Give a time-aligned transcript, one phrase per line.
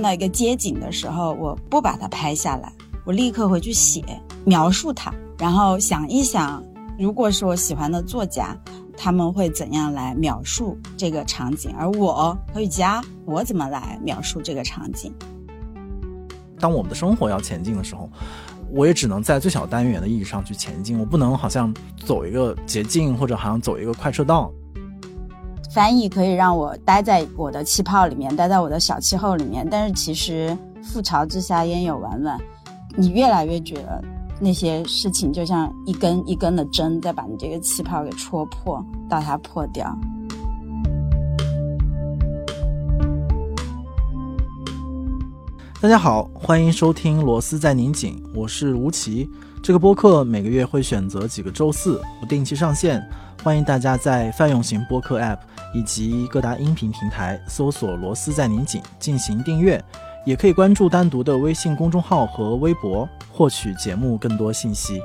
[0.00, 2.72] 看到一个街景的时候，我不把它拍下来，
[3.04, 4.02] 我立刻回去写
[4.46, 6.64] 描述它，然后想一想，
[6.98, 8.56] 如果是我喜欢的作家，
[8.96, 15.12] 他们会怎样来描述这个场景，而我何雨佳，我怎么来描述这个场景？
[16.58, 18.08] 当我们的生活要前进的时候，
[18.70, 21.74] 我也只能在最小单元的意义上去前进，我不能好像
[22.06, 24.50] 走一个捷径，或者好像走一个快车道。
[25.72, 32.36] 翻译可以让我待在我的气泡里面，待在我的小气候里面，但是其实覆巢之下焉有完卵，
[32.96, 34.02] 你越来越觉得
[34.40, 39.96] 那些事情就像一根一根的针，在把你这个气泡给戳破，到它破掉。
[45.80, 49.30] 大家好，欢迎收听《螺丝在拧紧》，我是吴奇。
[49.62, 53.00] 这个播客每个月会选择几个周四不定期上线，
[53.42, 55.38] 欢迎大家在泛用型播客 App
[55.72, 59.82] 以及各大音频平台搜索“螺丝在拧紧”进行订阅，
[60.26, 65.00] 也可以关注单独的微信公众号和微博，获取节目更多信息。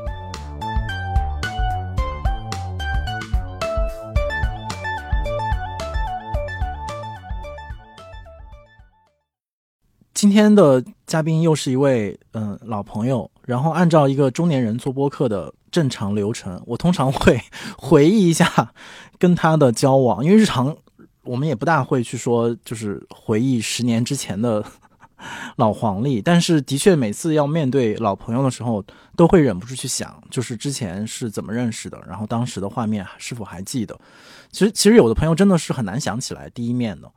[10.14, 17.42] 今天的嘉宾又是一位嗯老朋友，然后按照一个中年人做播客的正常流程，我通常 会
[17.78, 18.74] 回忆一下
[19.20, 20.74] 跟他的交往，因为日常
[21.24, 24.64] 我们也不大会去说就是回忆十年之前的
[25.58, 28.82] 老黄历，但是的确每次要面对老朋友的时候，
[29.18, 34.00] 都会忍不住去想，就是之前是怎么认识的，然后当时的画面是否还记得。
[34.50, 37.12] 其实其实有的朋友真的是很难想起来第一面的。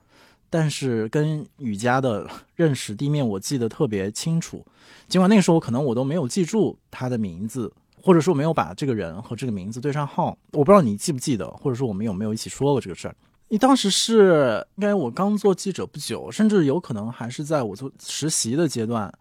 [0.51, 2.27] 但是跟雨佳的
[2.57, 4.65] 认识地面我记得特别清楚，
[5.07, 7.71] 尽管那个时候可能我都没有记住他的名字，
[8.03, 10.37] 或者说没有把这个人和这个名字对上号。
[10.53, 13.15] 我不知道你记不记得，或者说我们有没有一起说过这个事儿。
[13.49, 19.13] 你当时是应该我刚做记者不久，甚至有可能还是在我做实习的阶段。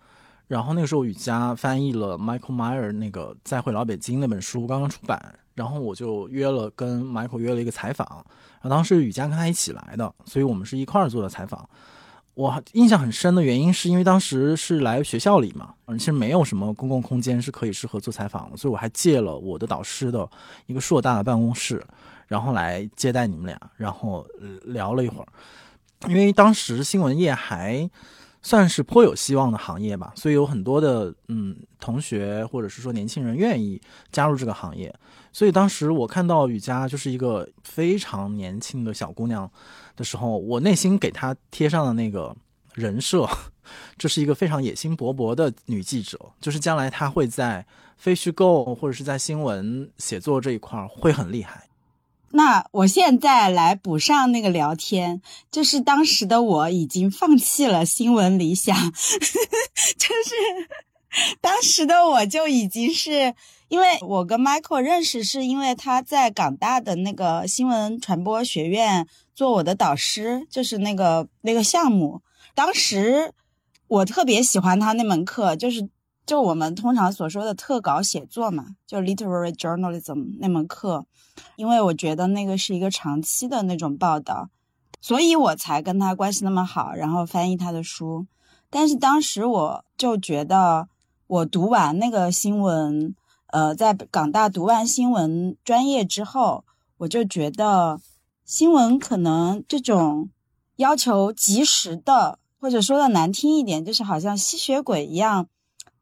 [0.48, 8.08] 然后那个时候雨佳翻译了 Michael Meyer 那个《再会老北京》那本书刚刚出版，然后我就约了跟 Michael 约了一个采访。
[8.62, 11.70] 然后当时雨佳跟他一起来的，所以我们是一块儿做的采访。
[12.38, 20.30] 我印象很深的原因是因为当时是来学校里嘛，嗯其实没有什么公共空间是可以适合做采访的，所以我还借了我的导师的
[20.68, 21.84] 一个硕大的办公室，
[22.28, 24.24] 然后来接待你们俩，然后
[24.66, 25.28] 聊了一会儿。
[26.08, 27.90] 因为当时新闻业还
[28.44, 33.82] 算是颇有希望的行业吧，所以有很多的嗯同学或者是说年轻人愿意
[34.12, 34.94] 加入这个行业。
[35.34, 39.52] 所以当时我看到雨佳就是一个非常年轻的小姑娘
[39.98, 42.34] 的时候，我内心给她贴上的那个
[42.74, 43.28] 人设，
[43.98, 47.66] 这是一个非常野心勃勃的女记者，就是将来她会在
[47.98, 51.68] 非虚构或者是在新闻写作这一块会很厉害。
[52.30, 55.22] 那我现在来补上那个聊天，
[55.52, 58.76] 就是当时的我已经放弃了新闻理想，
[59.98, 63.34] 就是当时的我就已经是。
[63.70, 69.06] 因为我跟 Michael 认识，是因为他在港大的那个新闻传播学院
[69.38, 72.24] 做我的导师，就是那个那个项目。
[72.56, 73.32] 当时
[73.88, 75.88] 我特别喜欢他那门课，就是
[76.26, 81.06] 就我们通常所说的特稿写作嘛，就 literary journalism 那门课。
[81.56, 84.50] 因为我觉得那个是一个长期的那种报道，
[85.02, 88.26] 所以我才跟他关系那么好，然后翻译他的书。
[88.72, 90.88] 但是当时我就觉得，
[91.28, 93.16] 我读完那个新闻。
[93.50, 96.66] 呃，在港大读完新闻专业之后，
[96.98, 98.02] 我就觉得
[98.48, 100.30] 新闻可能这种
[100.78, 105.50] 要求及时的，或者说的难听一点，就是好像吸血鬼一样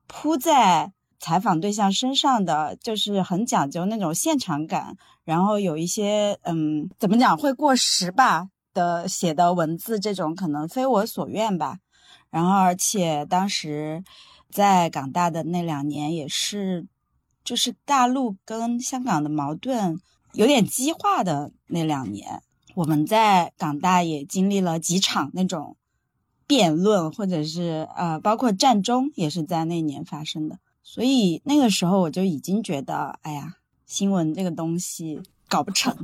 [0.05, 11.79] 扑在采访对象身上的，就是很讲究那种现场感，然后有一些嗯，怎么讲会过时吧的写的文字，这种可能非我所愿吧。
[12.29, 14.03] 然后，而且当时
[14.51, 16.85] 在港大的那两年也是。
[17.43, 19.99] 就是大陆跟香港的矛盾
[20.35, 22.41] 有点激化的那两年，
[22.75, 25.77] 我们在港大也经历了几场那种
[26.45, 30.59] 辩论，或者是呃，包括战争也是在那年发生的。
[30.83, 33.55] 所以那个时候我就已经觉得，哎呀，
[33.85, 35.95] 新闻这个东西搞不成。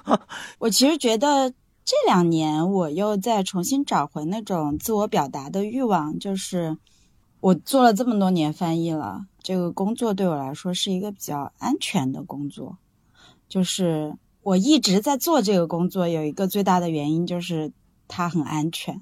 [0.58, 1.50] 我其实觉得
[1.84, 6.76] 这两年我又在重新找回那种自我表达的欲望，就是
[7.40, 9.26] 我做了这么多年翻译了。
[9.42, 12.78] 这个工作对我来说是一个比较安全的工作，
[13.48, 17.72] 就是我一直在做这个工作，有一个最大的原因就是
[18.08, 19.00] 它很安全，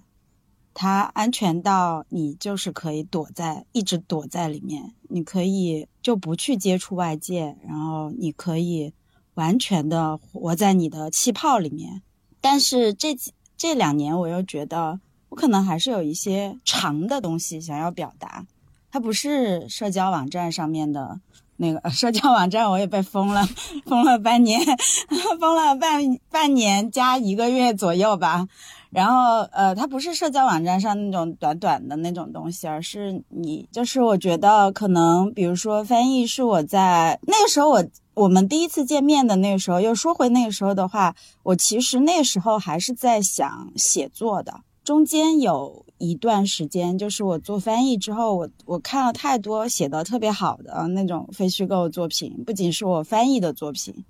[0.75, 8.93] 它安全到你就是可以躲在一直躲在里面，你可以就不去接触外界，然后你可以
[9.35, 12.03] 完全的活在你的气泡里面。
[12.41, 18.47] 但是这几这两年我又觉得我可能还是有一些长的东西想要表达，
[18.91, 21.21] 它不是社交网站上面的
[21.57, 23.47] 那个社交网站，我也被封了，
[23.87, 24.61] 封了半年，
[25.41, 28.47] 封了半半年加一个月左右吧。
[28.91, 37.83] 然后，呃，它不是社交网站上那种短短的那种东西，而是你，就是我觉得可能，比如说翻译是我在那个时候，我
[38.13, 44.61] 我们第一次见面的那个时候，又说回那个时候的话，我其实那时候还是在想写作的。
[44.85, 54.05] 中间有一段时间，就是我做翻译之后，我我看了太多写的特别好的那种非虚构作品，不仅是我翻译的作品，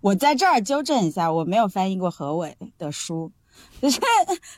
[0.00, 3.30] 我在这儿纠正一下，我没有翻译过何伟的书。
[3.80, 4.00] 就是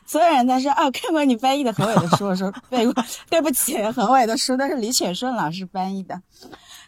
[0.07, 2.87] 所有人在说哦，看过你翻译的何伟的书，我说对，
[3.29, 6.23] 对不起，何伟的书都是李雪顺老师翻译的。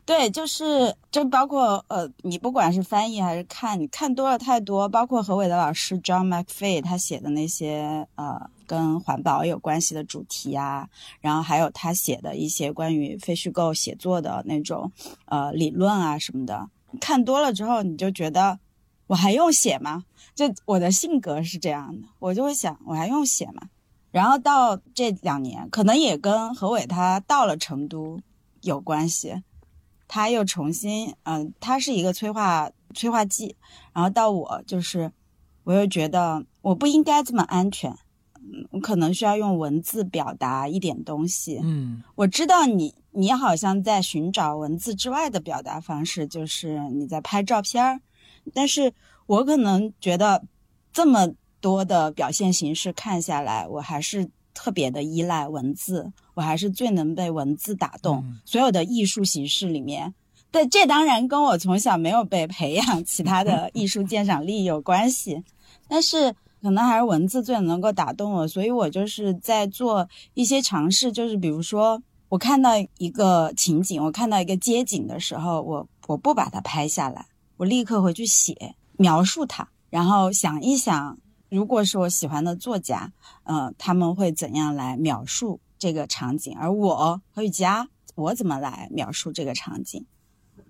[0.06, 10.88] 对，就是就包括呃，你不管是翻译还是看，你看多了太多，包括何伟的老师 John McPhee 他写的那些呃跟环保有关系的主题啊，
[11.20, 14.92] 然后还有他写的一些关于非虚构写作的那种
[15.24, 16.68] 呃理论啊什么的，
[17.00, 18.60] 看多了之后，你就觉得
[19.06, 20.04] 我还用写吗？
[20.34, 23.62] 就我的性格是这样的，我就会想，我还用写吗？
[24.10, 28.20] 然后到这两年，可能也跟何伟他到了成都
[28.62, 29.42] 有关系，
[30.06, 33.56] 他又重新，嗯，他是一个催化催化剂，
[33.92, 35.12] 然后到我就是，
[35.64, 37.94] 我又觉得我不应该这么安全，
[38.82, 48.00] 可能需要用文字表达一点东西，嗯，我知道你，你好像在寻找文字之外的表达方式，就是你在拍照片儿，
[48.54, 48.92] 但是。
[49.28, 50.42] 我可能觉得，
[50.90, 51.28] 这么
[51.60, 58.24] 多的表现形式看下来，我还是特别的依赖文字，我还是最能被文字打动。
[58.46, 60.14] 所有的艺术形式里面，
[60.50, 65.44] 但这当然跟我从小没有被培养其他的艺术鉴赏力有关系。
[65.86, 77.26] 但是可能还是文字最能够打动我，所以我就是在做一些尝试，就是比如说，我看到一个情景，我看到一个街景的时候，我我不把它拍下来，
[77.56, 78.74] 我立刻回去写。
[79.00, 81.16] 描述它，然后想一想，
[81.50, 83.12] 如果是我喜欢的作家，
[83.44, 86.52] 呃，他们会怎样来描述这个场景？
[86.58, 90.04] 而我和雨佳，我怎么来描述这个场景？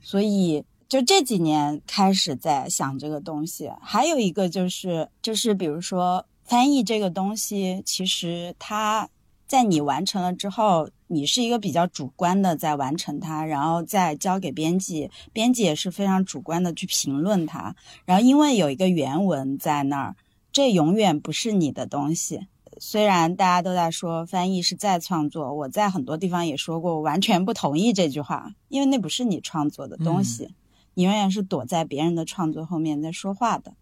[0.02, 3.70] 所以，就这几年开始在想这个东西。
[3.80, 9.08] 还有一个就是，就是比如说翻译这个东西，其实它。
[9.46, 17.74] 在你完成了之后，你是一个比较主观的在完成它，然后再交给编辑，编辑也是非常主观的去评论它。
[18.04, 20.16] 然后因为有一个原文在那儿，
[20.52, 22.46] 这永远不是你的东西。
[22.78, 30.50] 虽然大家都在说翻译是再创作，我在很多地方也说过，我完全不同意这句话，因为那不是你创作的东西，
[30.98, 33.74] 你永远是躲在别人的创作后面在说话的。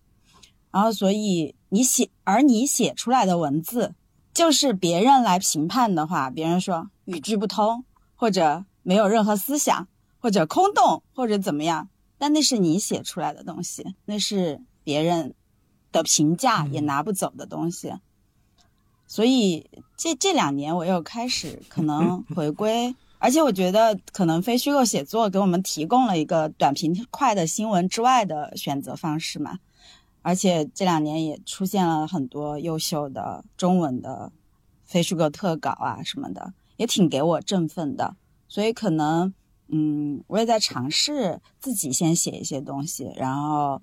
[0.71, 3.95] 然后所以你写，而你写出来的文字。
[4.35, 15.33] 就是别人来评判的话，别人说语句不通，或者没有任何思想，或者空洞，或者怎么样，但那是你写出来的东西，那是别人
[15.91, 17.95] 的评价也拿不走的东西。
[19.07, 29.59] 所以这这两年我又开始可能 回归，而且我觉得可能非虚构写作给我们提供了一个短平快的新闻之外的选择方式嘛。
[30.23, 34.33] 而且这两年也出现了很多优秀的中文的
[34.85, 38.17] 非虚构特稿啊什么的，也挺给我振奋的。
[38.49, 39.33] 所以可能，
[39.69, 43.81] 嗯，我也在尝试自己先写一些东西，然后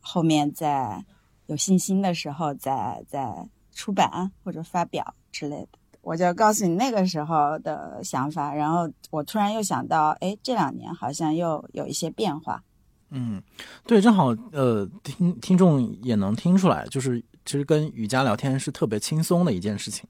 [0.00, 1.04] 后面在
[1.46, 5.79] 有信心的时候再再出版或者发表之类的。
[6.02, 8.54] 我就告诉你那个时候的想法。
[8.54, 12.62] 然后我突然又想到，哎，这两年好像又有一些变化。
[13.10, 13.42] 嗯，
[13.86, 17.22] 对，正好，呃，听听众也能听出来，就是。
[17.50, 20.04] 其实跟雨佳聊天是特别轻松的一件事情，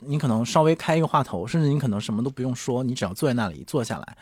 [0.00, 4.16] 你可能稍微开一个话头，甚至你可能什么都不用说，你只要坐在那里坐下来，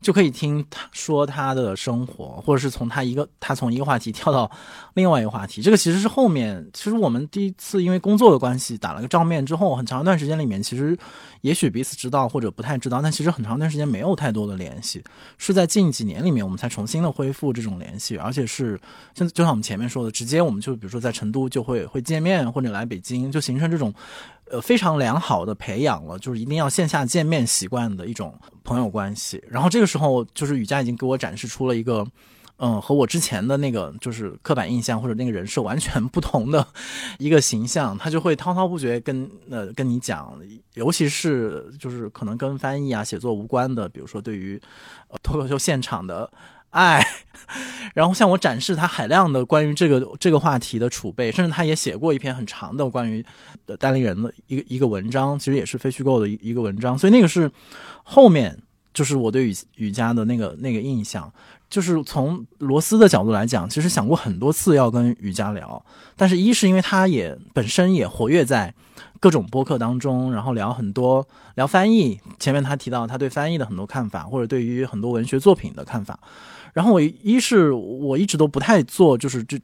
[0.00, 4.48] 就可以听他说他的生活，或者是从他一个他从一个话题跳到
[4.94, 5.60] 另外一个话题。
[5.60, 10.96] 这个其实是后面，其实我们第一次因为工作的关系打了个照面之后，很长一段时间里面，其实
[11.40, 15.02] 也许彼此知道或者不太知道，但其实很长一段时间没有太多的联系，
[15.36, 18.80] 是在近几年里面我们才重新的恢复这种联系，而且是
[19.14, 21.98] 就就像我们前面说的，直接我们就比如说在成都就会会。
[22.10, 23.92] 见面或者来北京，就形成这种，
[24.50, 29.42] 呃，非常良好的培养了，就是一定要线下见面习惯的一种朋友关系。
[29.48, 32.06] 然后这个时候，就是雨佳已经给我展示出了一个，
[32.58, 36.66] 嗯，和我之前的那个就是刻板印象或者那个人设完全不同的
[37.18, 37.96] 一个形象。
[37.96, 40.38] 他就会滔滔不绝跟呃跟你讲，
[40.74, 44.60] 尤其是就是可能跟翻译啊写作无关的，比如说对于
[45.22, 46.30] 脱口秀现场的。
[46.70, 47.04] 爱，
[47.94, 53.24] 然后向我展示他海量的关于这个这个话题的储备，甚至他也写过一篇很长的关于
[53.78, 57.50] 单立人的一个一个文章，其实也是非虚构的一个文章，所以那个是
[58.02, 58.58] 后面
[58.94, 61.32] 就是我对瑜瑜伽的那个那个印象。
[61.68, 65.80] 就是从罗斯的角度来讲，其实想过很多次要跟瑜伽聊，
[66.16, 68.74] 但是一是因为他也本身也活跃在
[69.20, 71.24] 各种播客当中，然后聊很多
[71.54, 72.18] 聊翻译。
[72.40, 76.18] 前面他提到他对翻译的很多看法，或者对于很多文学作品的看法。
[76.72, 79.58] 然后我一是我一直都不太做，就是这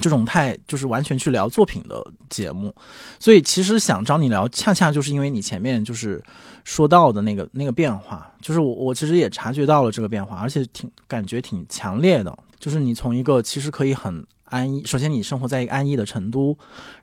[0.00, 2.74] 这种太就是完全去聊作品的节目，
[3.18, 6.22] 所以其实想找你聊，恰恰就是因为你前面就是。
[6.62, 12.38] 说到的那个那个变化，就是我我其实也察觉到了这个变化，而且挺感觉挺强烈的。
[12.58, 16.56] 就是你从一个其实可以很安逸，首先你生活在一个安逸的成都，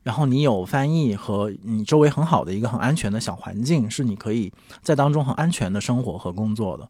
[0.03, 6.87] 然后你有翻译和你周围很好的一个很安全的小环境，是你可以在当中很安全的生活和工作的。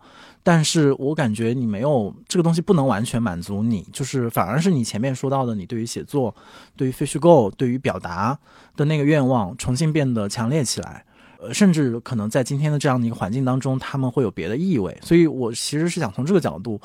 [0.48, 6.34] 但是我感觉你没有这个东西不能完全满足你，就是反而是你前面说到的，你对于写作、
[6.77, 8.39] 对于 fish go、对于表达
[8.77, 11.04] 的那个愿望重新变得强烈起来。
[11.42, 16.80] 呃，甚至可能在今天的这样的一个环境当中，他们会有别的意味，所以我其实是想从这个角度。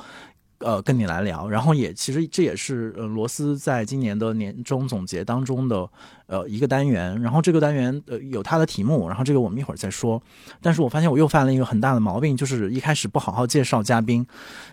[0.63, 5.89] 呃，跟你来聊，然后也其实这也是呃罗斯在今年的年终总结当中的
[6.27, 10.23] 呃一个单元，然后这个单元呃有它的题目，然后这个我们一会儿再说。
[10.61, 14.27] 但是我发现我又犯了一个很大的毛病，就是一开始不好好介绍嘉宾，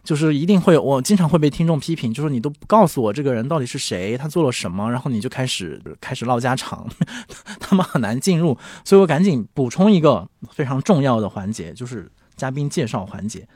[0.03, 6.87] 就是一定会我经常会被听众批评，就是你都不告诉我这个人到底是谁，他做了什么，然后你就开始开始唠家常，
[7.59, 13.47] 他们很难进入，所以我赶紧补充一个非常重要的环节，就是嘉宾介绍环节。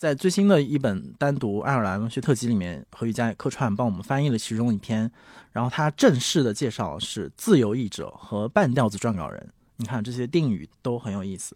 [0.00, 5.12] 在最新的一本单独爱尔兰文学特辑里面，何雨佳客串帮我们翻译了其中一篇，
[5.52, 9.52] 然后他正式的介绍是自由译者和半吊子撰稿人。
[9.76, 11.54] 你看这些定语都很有意思，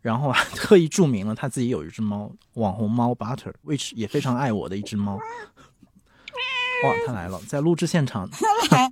[0.00, 5.16] 然后还 特意注明了他自己有一只猫，网红猫 Butter，which 也非常爱我的一只猫。
[5.16, 8.26] 哇，他来了，在录制现场。
[8.30, 8.38] 他
[8.74, 8.90] 来，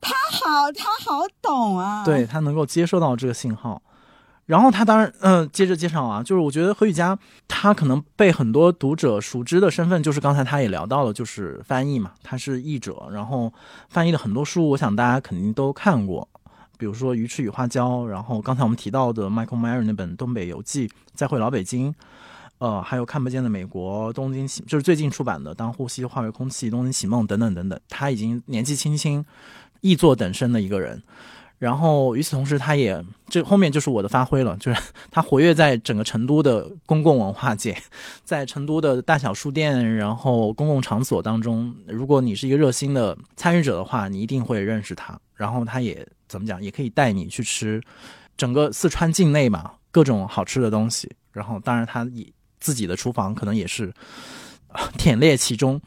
[0.00, 2.04] 他好，他好懂啊。
[2.04, 3.82] 对他能够接收到这个信号。
[4.48, 13.52] 然后他当然，嗯，接着介绍啊，就是我觉得何雨佳他可能被很多读者熟知的身份，就是刚才他也聊到了，就是翻译嘛，他是译者，然后
[13.90, 16.26] 翻译的很多书，我想大家肯定都看过，
[16.78, 21.94] 比如说《鱼翅与花椒》，然后刚才我们提到的 Michael Meyer 那本《东北游记》，再会老北京，
[22.56, 29.22] 呃，还有《看不见的美国》，东京就是最近出版的《当呼吸化为空气》，东京起梦等等等等，他已经年纪轻轻，
[29.82, 31.02] 译作等身的一个人。
[31.58, 37.76] 然后与此同时，他也这后面就是我的发挥了，就是 他活跃在整个成都的公共文化界，
[38.22, 45.18] 在成都的大小书店，然后公共场所当中，如果你是一个热心的参与者的话，你一定会认识他。
[45.34, 47.82] 然后他也怎么讲，也可以带你去吃
[48.36, 51.10] 整个四川境内嘛各种好吃的东西。
[51.32, 53.92] 然后当然他以自己的厨房可能也是
[54.96, 55.80] 忝列其中。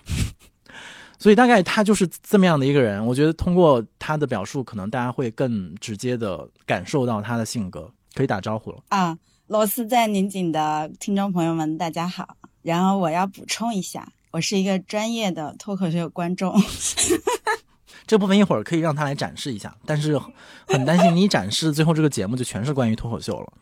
[1.22, 7.88] 所以大概他就是这么样的一个人，我觉得通过他的表述，可能大家会更直接的感受到他的性格。
[8.16, 12.36] 可以打招呼了啊，罗斯在宁锦的听众朋友们，大家好。
[12.64, 16.54] 然后我要补充一下，我是一个专业的脱口秀观众。
[18.08, 20.20] 这部分一会儿可以让他来展示一下，但是
[20.68, 23.54] 很担心你展示最后这个节目就全是关于脱口秀了。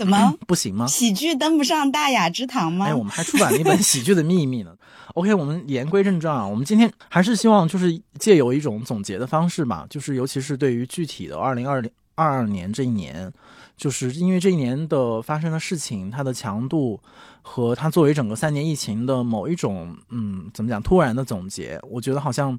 [0.00, 0.86] 怎么不行吗？
[0.86, 2.86] 喜剧登不上大雅之堂吗？
[2.86, 4.74] 哎，我们还出版了一本《喜剧的秘密》呢。
[5.12, 13.30] OK，我们言归正传啊，我们今天还是希望就是借由一种总结的方式吧，就是尤其是对于具体的二零二零二二年这一年，
[13.76, 16.98] 就是因为这一年的发生的事情，它的强度
[17.42, 22.58] 和它作为整个三年疫情的某一种嗯，怎么讲突然的总结，我觉得好像。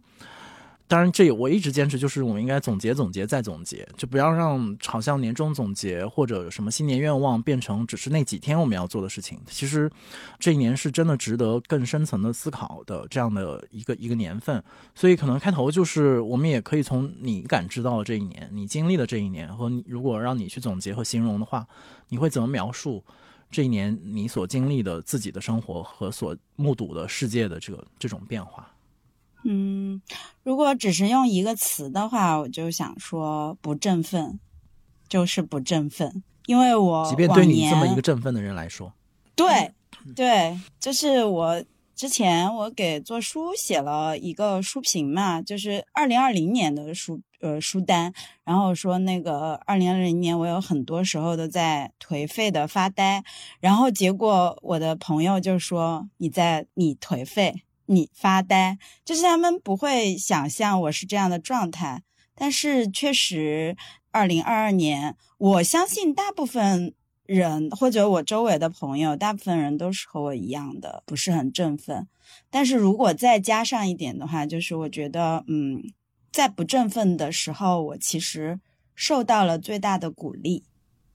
[0.91, 9.39] 当然，这我一直坚持，就是我们应该总结、总结再总结，就不要让好像年终总结或者什么新年愿望变成只是那几天我们要做的事情。
[9.47, 9.89] 其实，
[10.37, 14.61] 这一年是真的值得更深层的思考的这样的一个一个年份。
[14.93, 21.65] 所以，可能开头就是我们也可以从你感知到这一年，你经历的这一年，和你如果让你去总结和形容的话，
[22.09, 23.01] 你会怎么描述
[23.49, 28.69] 这一年你所经历的自己的生活和所目睹的世界的这个这种变化？
[29.43, 30.01] 嗯，
[30.43, 34.39] 如果只是用一个词的话，我就想说不振奋，
[35.07, 36.23] 就是不振奋。
[36.47, 38.91] 因为我即便对你这么一个振奋的人来说，
[39.35, 39.71] 对
[40.15, 41.63] 对，就是我
[41.95, 48.11] 之前我给做书写了一个书评嘛，就是二零二零年的书呃书单，
[48.43, 53.23] 然后说那个二零二零年我有很多时候都在颓废的发呆，
[53.59, 57.63] 然后结果我的朋友就说你在你颓废。
[57.91, 63.75] 你发呆，就是他们不会想象我是这样的状态，但是确实，
[64.11, 66.93] 二零二二年，我相信大部分
[67.25, 72.07] 人或者我周围的朋友，大部分人都是和我一样的，不是很振奋。
[72.49, 75.83] 但是如果再加上一点的话，就是我觉得，嗯，
[76.31, 78.59] 在不振奋的时候，我其实
[78.95, 80.63] 受到了最大的鼓励，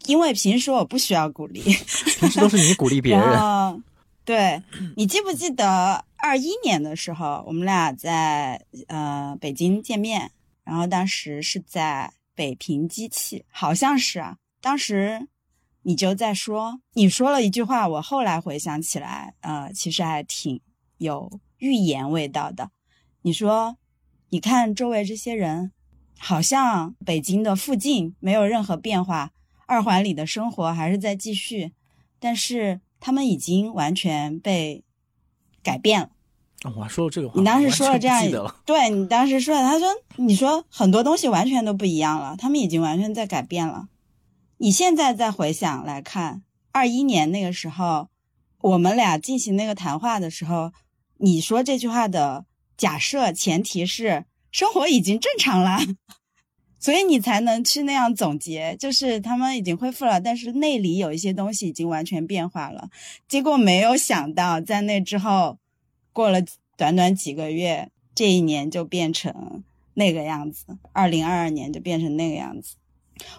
[0.07, 3.83] 因为平时我不需要鼓励，平时都是你鼓励 别人。
[4.27, 4.63] 对
[4.99, 10.33] 你记不记得二一年的时候，我们俩在呃北京见面，
[10.65, 15.29] 然后当时是在北平机器，好像是啊，当时。
[15.89, 20.61] 你就在说，你说了一句话，我后来回想起来，呃，其实还挺
[20.99, 22.73] 有预言味道的。
[23.23, 23.77] 你说，
[24.31, 25.71] 你看周围这些人，
[26.19, 29.31] 好像北京的附近没有任何变化，
[29.69, 31.73] 二环里的生活还是在继续，
[32.19, 34.83] 但是他们已经完全被
[35.63, 36.11] 改变了。
[36.75, 38.21] 我还说了这个话，你当时说了这样，
[38.65, 43.87] 对你当时说了，他说，你说很多东西完全都不一样了，他们已经完全在改变了。
[44.57, 48.09] 你现在再回想来看，二一年那个时候，
[48.61, 50.73] 我们俩进行那个谈话的时候，
[51.19, 52.45] 你说这句话的
[52.77, 55.79] 假设前提是生活已经正常了，
[56.87, 62.89] 所以你才能去那样总结，就是他们已经恢复了，但是内里有一些东西已经完全变化了。
[63.27, 65.59] 结果没有想到，在那之后，
[66.13, 66.39] 过了
[66.77, 69.65] 短短几个月，这一年就变成
[69.95, 72.77] 那个样子，二零二二年就变成那个样子。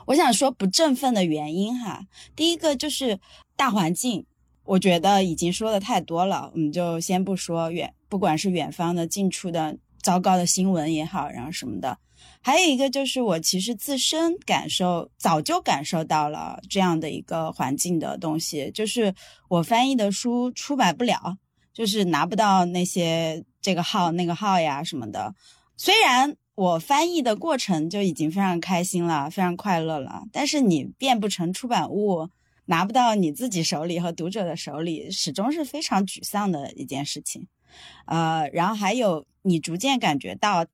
[0.08, 3.18] 我想说不振奋的原因哈，第一个就是
[3.56, 4.26] 大环境，
[4.66, 11.98] 我觉得已经说的太多了，我们就先不说远，不管是远方的、近处的糟糕的新闻也好，然后什么的，
[12.42, 19.14] 还有一个就是我其实自身感受早就感受到了这样的一个环境的东西，就是
[19.50, 21.38] 我翻译的书出版不了，
[21.74, 25.34] 就是拿不到那些这个号那个号呀什么的，
[25.76, 26.36] 虽然。
[26.58, 30.24] 我翻译的过程就已经非常开心了，非常快乐了。
[30.32, 32.28] 但是你变不成出版物，
[32.66, 37.46] 拿不到你自己手里和读者的手里，始终是非常沮丧的一件事情。
[38.08, 40.66] 呃，然后还有你逐渐感觉到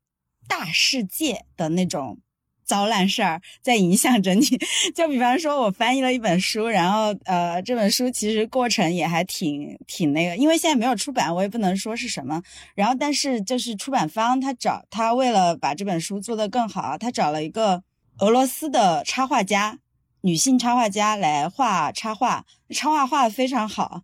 [0.48, 2.20] 大世界的那种。
[2.66, 4.46] 糟烂事儿在影响着你，
[4.96, 12.42] 就比方说，我翻译了一本书，然后呃，这本书其实过程也还挺挺那个，因为现在没有出版，我也不能说是什么。
[12.74, 17.84] 然后，但是就是出版方他找他为了把这本书做得更好，他找了一个
[18.20, 19.80] 俄罗斯的插画家，
[20.22, 24.04] 女性插画家来画插画，插画画的非常好，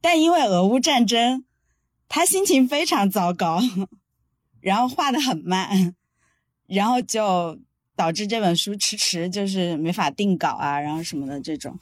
[0.00, 1.44] 但因为俄乌战争，
[2.08, 3.60] 他心情非常糟糕，
[4.62, 5.94] 然后画的很慢，
[6.66, 7.58] 然后就。
[7.94, 11.78] 导致这本书迟迟就是没法定稿啊，然后什么的这种，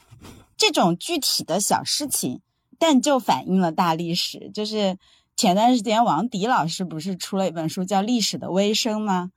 [0.57, 2.41] 这种具体的小事情，
[2.77, 4.51] 但就反映了大历史。
[4.53, 4.97] 就是
[5.37, 9.31] 前段时间王迪老师不是出了一本书叫《历史的微声》吗？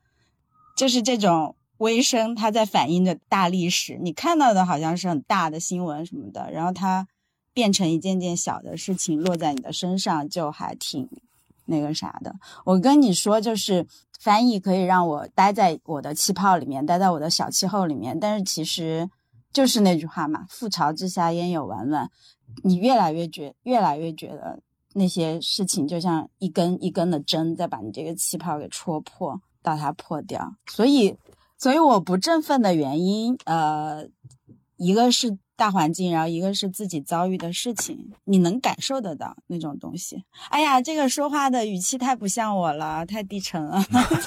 [0.76, 3.96] 就是这种微声，它在反映着大历史。
[4.02, 7.06] 你看到的好像是很大的新闻什么的，然后它
[7.54, 11.08] 变成一件件小的事情落在你的身上，就还挺
[11.66, 12.34] 那个啥的。
[12.64, 13.86] 我跟你说，就是。
[14.20, 18.18] 翻译可以让我待在我的气泡里面，待在我的小气候里面。
[18.18, 19.10] 但是其实
[19.52, 22.10] 就是那句话嘛，“覆巢之下焉有完卵”。
[22.64, 24.62] 你越来越觉，越来越觉得
[24.94, 30.54] 那些事情就像一根一根的针，在把你这个气泡给戳破，到它破掉。
[30.68, 31.14] 所以，
[31.58, 34.08] 所以我不振奋的原因，呃，
[34.78, 35.36] 一个是。
[35.56, 40.22] 大环境，然后一个是自己遭遇的事情，你能感受得到那种东西。
[40.50, 43.84] 哎呀，这个说话的语气太不像我了，太低沉了。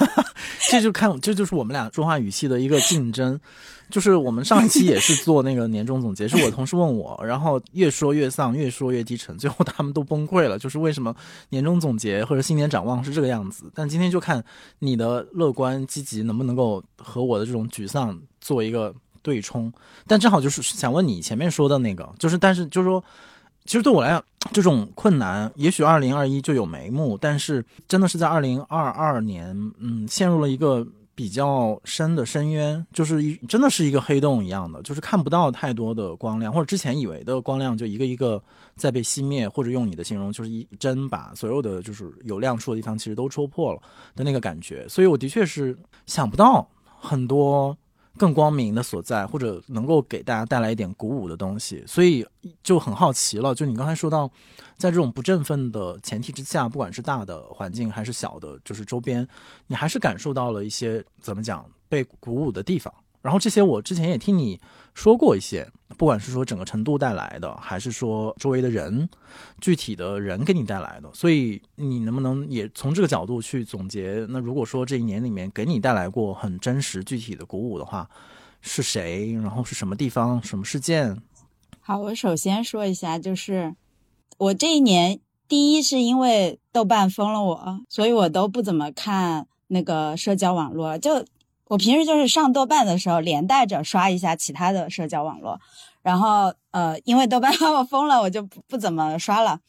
[0.70, 3.38] 这就看，这就是我们俩说话语气的一个竞争。
[3.90, 10.58] 就是我们上一期也是做那个年终总结，是我同事问我，然后越说越丧，越说越低沉，最后他们都崩溃了。
[10.58, 11.14] 就是为什么
[11.48, 13.70] 年终总结或者新年展望是这个样子？
[13.74, 14.44] 但今天就看
[14.80, 18.94] 你的乐观积极能不能够和我的这种沮丧做一个。
[19.28, 19.70] 对冲，
[20.06, 23.04] 但正好就是想问你前面说的那个，就是但是就是说，
[23.66, 38.42] 其实对我来讲，这种困难也许二零二一就有眉目，但是真的是在二零二二年，嗯，陷入了一个比较深的深渊，就是一真的是一个黑洞一样的，就是看不到太多的光亮，或者之前以为的光亮就一个一个
[38.76, 43.80] 在被熄灭，或者用你的形容就是一针把所有的就是有亮处的地方其实都戳破了
[44.16, 46.66] 的那个感觉，所以我的确是想不到
[46.98, 47.76] 很多。
[48.16, 52.26] 更光明的所在，或者能够给大家带来一点鼓舞的东西，所以
[52.62, 53.54] 就很好奇了。
[53.54, 54.28] 就你刚才说到，
[54.76, 59.26] 在这种不振奋的前提之下，不管是大的环境还是小的，就是周边，
[59.66, 62.92] 你还是感受到了一些怎么讲被鼓舞的地方。
[63.20, 64.60] 然后这些我之前也听你
[64.94, 69.08] 说过一些，不管是说整个程度带来的，还是说周围的人，
[69.60, 74.26] 具体的人给你带来的，所以你能不能也从这个角度去总结？
[74.28, 78.08] 那如果说这一年里面给你带来过很真实具体的鼓舞的话，
[78.60, 79.32] 是谁？
[79.34, 80.42] 然后是什么地方？
[80.42, 81.16] 什么事件？
[81.80, 83.74] 好，我首先说一下，就是
[84.36, 90.98] 我这一年，第一是因为豆瓣封了我，所以我都不怎么看那个社交网络。
[90.98, 91.24] 就
[91.68, 95.60] 我平时就是上豆瓣的时候，连带着刷一下其他的社交网络。
[96.02, 99.60] 然后呃，因为豆瓣把我封了，我就不不怎么刷了。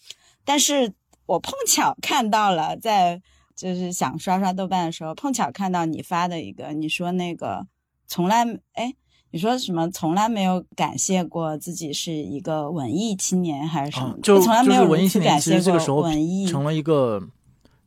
[0.44, 0.94] 但是
[1.26, 3.22] 我碰巧看到了，在
[3.56, 7.68] 就是想刷刷豆瓣的时候，碰巧看到你发的一个，你说那个
[8.08, 8.94] 从来哎。
[9.32, 9.88] 你说什么？
[9.92, 14.18] 从来没有感谢过自己是一个文艺青年，还是什么？
[14.24, 17.22] 就从来没有文艺青年，其实这个时候文艺成了一个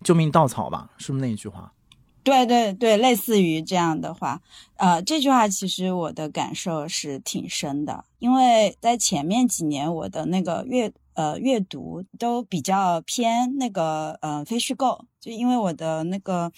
[0.05, 0.91] 救命稻草吧？
[0.99, 1.72] 是不是那一句话？
[2.25, 4.41] 对对对，类似于这样的话。
[4.77, 16.53] 呃，这句话其实我的感受是挺深的，因为在前面几年我的那个阅呃阅读都比较偏那个呃非虚构，就因为我的那个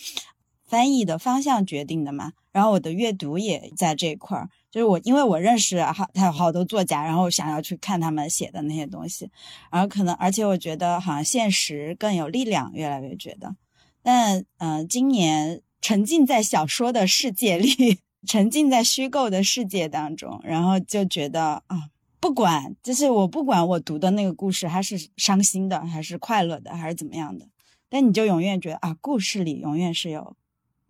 [0.67, 2.33] 翻译的方向决定的嘛。
[2.53, 4.49] 然后我的阅读也在这一块儿。
[4.71, 9.31] 就是我，因为我认识好，他有好多作家，然后想要去看他们写的那些东西，
[9.71, 13.55] 然后可能，而且我觉得好像现实更有力量，越来越觉得。
[14.05, 21.91] 但嗯，今年沉浸在小说的世界里， 沉浸在虚构的世界当中，然后就觉得啊，
[22.21, 27.49] 不管就是我不管我读的那个故事，它是伤心的，还是快乐的，还是怎么样的，
[27.89, 30.37] 但你就永远觉得啊，故事里永远是有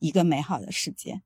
[0.00, 1.22] 一个美好的世界，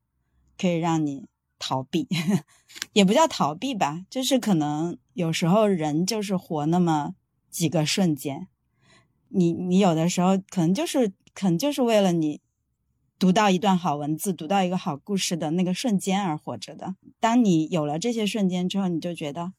[0.57, 1.25] 可以让你。
[1.61, 2.07] 逃避，
[2.93, 7.15] 也不叫逃避吧，就是可能有时候人就是活那么
[7.49, 8.47] 几个瞬间，
[9.27, 12.41] 你你有的时候可能就是可能就是为了你
[13.17, 16.95] 读到一段好文字，读到一个好故事的那个瞬间而活着的。
[17.19, 19.53] 当你有了这些瞬间之后，你就觉得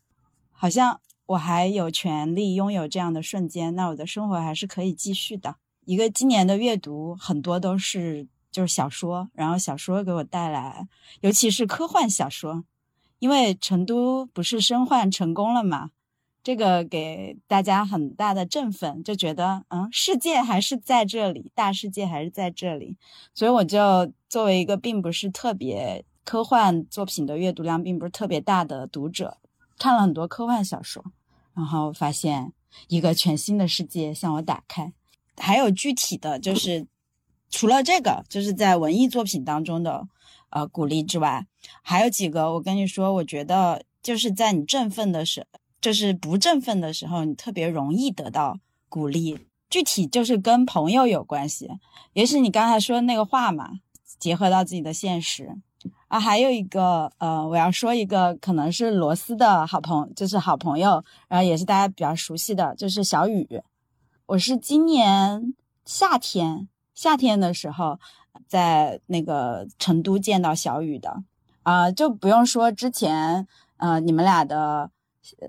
[0.51, 5.57] 好像我还有权利拥有这样的瞬间，那我的生活还是可以继续的。
[5.87, 8.29] 一个今年的阅读很多都是。
[8.53, 10.89] 就是小说，然后小说给我带来，
[11.21, 12.65] 尤其是科幻小说，
[13.21, 15.93] 因为成都不是申幻成功了嘛，
[16.43, 22.97] 这个给大家很大的振奋，就觉得嗯，世界还是在这里，大世界还是在这里，
[23.35, 29.39] 所以我就作为一个并不是特别科幻作品的阅读量并不是特别大的读者，
[29.79, 31.05] 看了很多科幻小说，
[31.55, 32.53] 然后发现
[32.89, 34.93] 一个全新的世界向我打开，
[35.37, 36.87] 还有具体的就是。
[37.53, 40.07] 除了这个，就是在文艺作品当中的，
[40.51, 41.45] 呃，鼓励之外，
[41.83, 42.53] 还有几个。
[42.53, 45.45] 我跟你说，我觉得就是在你振奋的时，
[45.81, 49.47] 就是不振奋的时候，你特别容易得到鼓励。
[49.69, 51.71] 具体就是跟朋友有关系，
[52.13, 53.71] 也是你刚才说的那个话嘛，
[54.19, 55.57] 结合到自己的现实
[56.09, 56.19] 啊。
[56.19, 63.63] 还有一个，呃，我要说一个，可能是罗斯的好朋，就是好朋友，然后也是大家比较熟悉的，就是小雨。
[64.27, 66.69] 我是今年夏天。
[66.93, 67.99] 夏天的时候，
[68.47, 71.23] 在那个成都见到小雨的，
[71.63, 73.47] 啊，就不用说之前，
[73.79, 74.91] 呃，你们俩的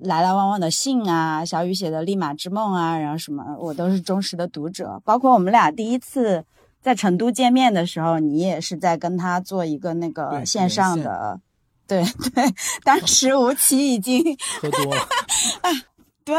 [0.01, 5.01] 来来往往的信啊，小雨写的《立马之梦》啊，然后什么，我都是忠实的读者。
[5.05, 6.43] 包括我们俩第一次
[6.81, 11.39] 在成都见面的时候，你也是在跟他做一个那个线上的，
[11.87, 12.03] 对
[12.33, 12.43] 对，
[12.83, 14.21] 当时吴奇已经
[14.61, 15.07] 喝多了。
[16.23, 16.35] 对，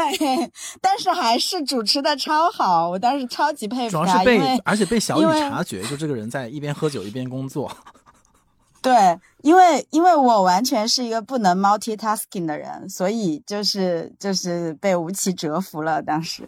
[0.79, 4.05] 但是还是主持的超好，我当时超级佩服他。
[4.05, 7.69] 主要是被，而且被小雨察觉，就这个人在一边喝酒一边工作。
[8.83, 16.03] 对，因为因为我完全是一个不能 multitasking 的人，所以就是就是被吴奇折服了。
[16.03, 16.45] 当时，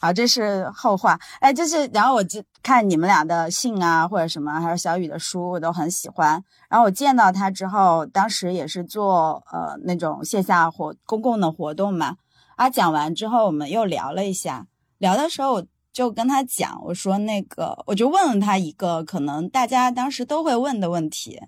[0.00, 1.20] 好，这是后话。
[1.40, 6.42] 哎，就是然后我就看你们俩的信啊，或者什么，还有小雨的书，我都很喜欢。
[6.70, 12.16] 然后我见到他之后，当时也是做呃那种线下活公共的活动嘛。
[12.56, 14.66] 啊讲完之后，我们又聊了一下。
[14.96, 21.40] 聊的时候，就跟他讲，我说那个，我就问了他一个可能大家当时都会问的问题，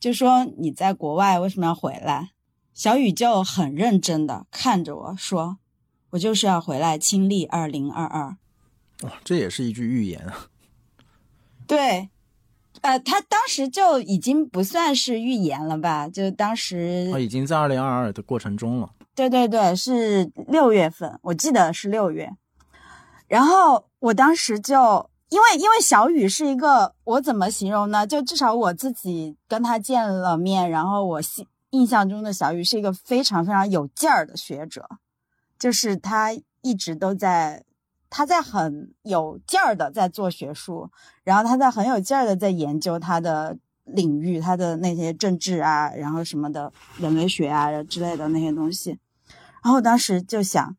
[0.00, 2.30] 就说你在国外为什么要回来？
[2.72, 5.58] 小雨就很认真的看着我说，
[6.10, 8.36] 我就是要回来亲历二零二二。
[9.02, 10.46] 哇，这也是一句预言啊！
[11.66, 12.08] 对，
[12.80, 16.08] 呃，他当时就已经不算是预言了吧？
[16.08, 18.90] 就当时哦，已经在二零二二的过程中了。
[19.14, 22.32] 对对对，是六月份，我记得是六月。
[23.32, 28.06] 然后我当时就因为因为小雨是一个，我怎么形容呢？
[28.06, 34.86] 就至少我自己跟他见了面，然后我印印象中的小雨是一个非常非常有劲儿的学者，
[35.58, 37.64] 就是他一直都在，
[38.10, 40.90] 他在很有劲儿的在做学术，
[41.24, 43.56] 然后他在很有劲儿的在研究他的。
[43.84, 48.96] 领域，他的那些政治啊，然后什么的人类学啊之类的那些东西，
[49.64, 50.76] 然后当时就想，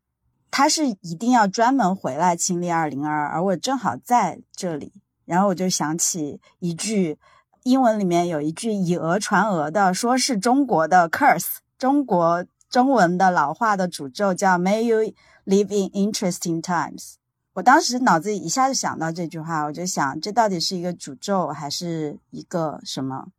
[0.56, 4.94] 他是一定要专门回来清理二零二二，而我正好在这里，
[5.26, 7.18] 然后我就想起一句
[7.64, 15.16] 英文里面有一句以讹传讹的，说是中国的 curse，中国中文的老话的诅咒叫 “May you
[15.48, 17.16] live in interesting times”。
[17.54, 23.30] 我当时脑子里一下就想到这句话，我就想这到底是一个诅咒还是一个什么？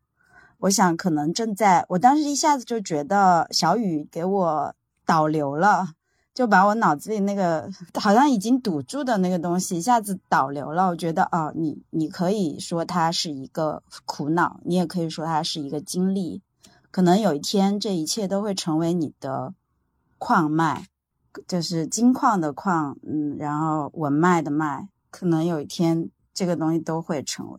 [0.59, 4.75] 我想可能正在，我当时一下子就觉得小雨给我
[5.07, 5.91] 导流了，
[6.35, 10.89] 就把我脑子里那个好像已经堵住的那个东西一下子导流了。
[10.89, 16.43] 我觉得哦，你你可以说它是一个苦恼，你也可以说它是一个经历。
[16.91, 19.55] 可能有一天，这一切都会成为你的
[20.19, 20.87] 矿脉，
[21.47, 24.89] 就是金矿的矿，嗯，然后文脉的脉。
[25.11, 27.59] 可能有一天，这个东西都会成为。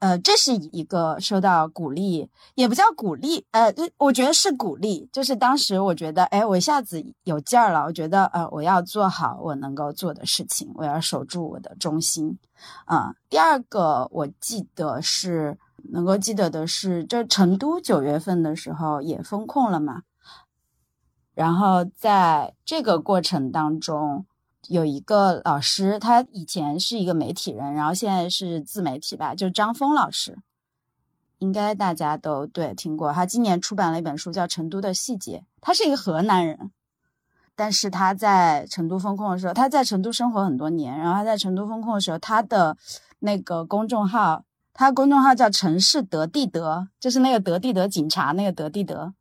[0.00, 5.08] 呃，这是一个受到鼓励，也不叫鼓励，呃，我觉得是鼓励。
[5.12, 12.36] 就是当时我觉得，哎，我一下子有劲儿了，我觉得，呃，我要做好我能够做的事情，我要守住我的中心。
[12.84, 15.56] 啊，第二个我记得是。
[15.92, 20.02] 能够记得的是，就成都九月份的时候也封控了嘛。
[21.34, 24.26] 然后在这个过程当中，
[24.70, 30.38] 有一个老师，他以前是一个媒体人，然后现在是自媒体吧，就张峰老师，
[31.38, 33.12] 应该大家都对听过。
[33.12, 36.70] 他今年出版了一本书叫《成都的细节》，他是一个河南人，
[37.56, 42.76] 但是他在成都封控的时候，他在成都生活很多年，然后他在成都封控的时候，他的
[43.18, 44.44] 那个公众号。
[44.72, 49.12] 他公众号叫“城市德地德”，就是那个德地德警察那个德地德。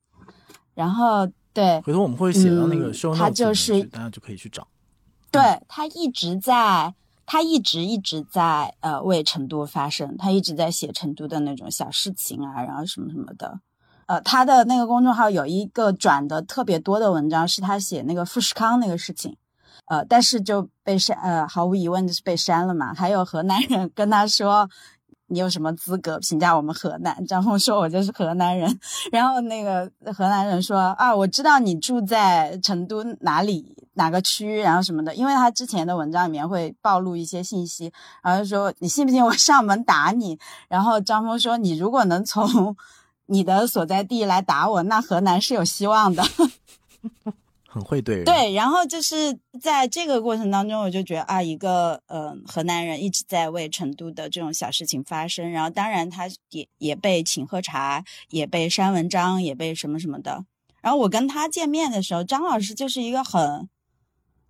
[0.74, 4.66] 然后，对，回头我们会写到那个收他就是大家就可以去找。
[5.32, 6.94] 对他一直在，
[7.26, 13.60] 他一直一直在呃为成都发声，他一直在写成都的那种小事情啊，然后什么什么的。
[14.08, 19.38] 呃，他的那个公众号有一个转的特别多的文章，是他写那个富士康那个事情，
[19.86, 22.94] 呃，但是就被删，呃，毫无疑问就是被删了嘛。
[22.94, 24.70] 还有河南人跟他说。
[25.32, 27.24] 你有什么资格评价我们河南？
[27.28, 28.68] 张峰说：“我就是河南人。”
[29.13, 37.92] 然后那个河南人说：“啊，我知道你住在成都哪里哪个区，然后什么的，因为他之前的文章里面会暴露一些信息。”
[38.24, 42.76] 然后说：“你信不信我上门打你？”然后张峰说：“你如果能从
[43.26, 46.24] 你的所在地来打我，那河南是有希望的。
[47.72, 60.44] ”很会怼人，对，然后就是在这个过程当中，我就觉得啊，一个呃河南人一直在为成都的这种小事情发声，然后当然他也也被请喝茶，也被删文章，也被什么什么的。
[60.82, 63.70] 然后我跟他见面的时候，张老师就是一个很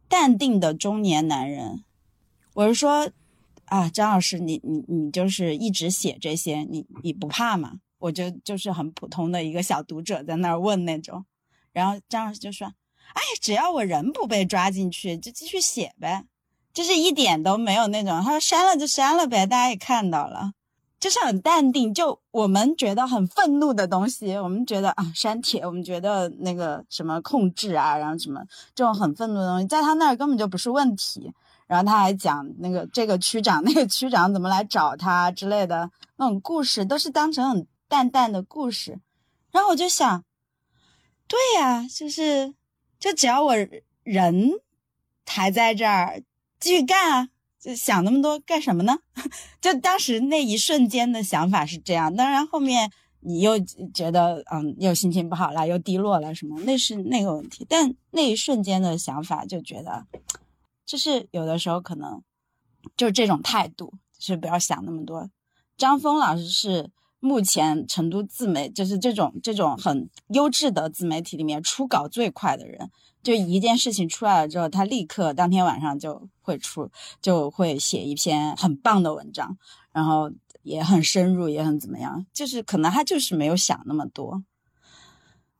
[0.09, 1.85] 淡定的中年男人。
[2.55, 3.09] 我是说
[3.65, 7.79] 啊，张老师，你你你就是一直写这些，你你不怕吗？
[7.99, 11.25] 我就就是很普通的一个小读者在那儿问那种，
[11.71, 12.73] 然后张老师就说。
[13.11, 16.25] 哎，只要我人不被抓进去，就继续写呗，
[16.71, 18.23] 就是一点都没有那种。
[18.23, 20.53] 他说删了就删了呗，大家也看到了，
[20.99, 21.93] 就是很淡定。
[21.93, 28.41] 就我们觉得很愤怒的东西，我们觉得啊删帖，我们觉得那个什么控制啊，然后什么
[28.75, 31.33] 这种很愤怒的东西，在他那儿根本就不是问题。
[31.67, 38.99] 然后他还讲那个这个区长那个区长怎么来找他之类的那种故事，都是当成很淡淡的故事。
[39.51, 40.23] 然后我就想，
[41.27, 42.53] 对呀，就是。
[42.99, 43.55] 就只要我
[44.03, 44.59] 人
[45.25, 46.21] 还在这儿
[46.59, 48.97] 继续干啊，就想那么多干什么呢？
[49.59, 53.59] 就当时那一瞬间的想法是这样，当然后面你又
[53.93, 57.65] 觉得嗯，又心情不好了，又低落了什么，那是那个问题。
[57.67, 60.05] 但那一瞬间的想法就觉得，
[60.85, 62.21] 就是有的时候可能
[62.95, 65.29] 就这种态度，是不要想那么多。
[65.77, 66.91] 张峰老师是。
[67.21, 72.89] 目前成都自媒就是这种这种很优质的自媒体里面出稿最快的人，
[73.21, 76.89] 就一件事情出来了之后，他立刻当天晚上就会出，
[77.21, 79.57] 就会写一篇很棒的文章，
[79.91, 80.31] 然后
[80.63, 84.43] 也很深入，也很怎么样，就是可能他就是没有想那么多。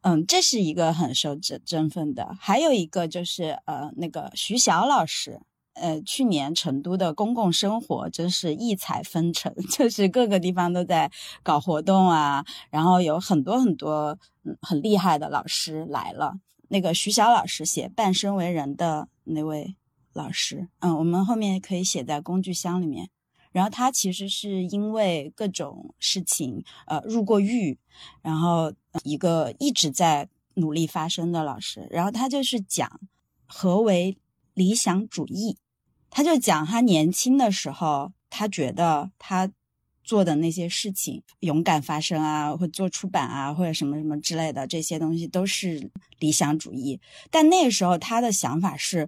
[0.01, 5.41] 嗯，这是一个很受振振奋的，还有一个就是呃那个徐晓老师。
[5.73, 11.09] 呃，去年成都的公共生活真是异彩纷呈， 就是各个地方都在
[11.41, 16.33] 搞活动啊，然后有很多很多嗯很厉害的老师来了。
[16.69, 19.75] 那个徐晓老师写《半生为人》的那位
[20.13, 23.10] 老师，嗯，我们后面可以写在工具箱里面。
[23.51, 27.79] 然后他其实是因为各种事情，呃，入过狱，
[28.21, 28.71] 然后
[29.03, 31.88] 一个一直在努力发声的老师。
[31.89, 32.99] 然后他就是讲
[33.47, 34.17] 何为
[34.53, 35.58] 理想主义。
[36.12, 39.51] 他就讲，他年轻的时候，他觉得他
[40.09, 46.99] 做的那些事情，勇敢发声啊，或做出版啊，或者什么什么之类的这些东西，都是理想主义。
[47.29, 49.07] 但那个时候，他的想法是，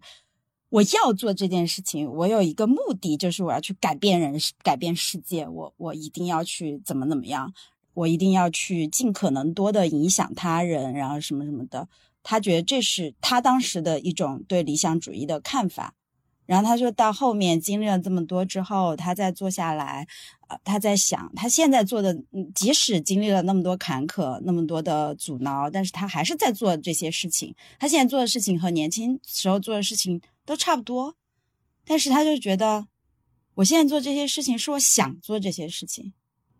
[0.69, 5.47] 我要做这件事情，我有一个目的，就是我要去改变人，改变世界。
[5.47, 7.51] 我我一定要去怎么怎么样，
[7.95, 11.89] 我一定要去尽可能多的影响他人，然后什么什么的。
[12.21, 15.95] 他觉得这是他当时的一种对理想主义的看法。
[16.47, 20.05] 然后他就到后面经历了这么多之后，他再坐下来，
[20.63, 22.15] 他在想他现在做的，
[22.55, 27.55] 即使经历了那么多坎坷，那么多的阻挠，但是他还是在做这些事情。
[27.79, 31.15] 他现在做的事情和年轻时候做的事情都差不多，
[31.85, 32.87] 但是他就觉得，
[33.55, 36.13] 我现在做这些事情是我想做这些事情，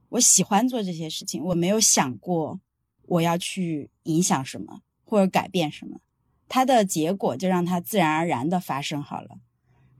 [0.10, 2.60] 我喜欢做这些事情，我没有想过
[3.08, 6.00] 我要去影响什么或者改变什么，
[6.48, 9.40] 他的结果就让他自然而然的发生好了。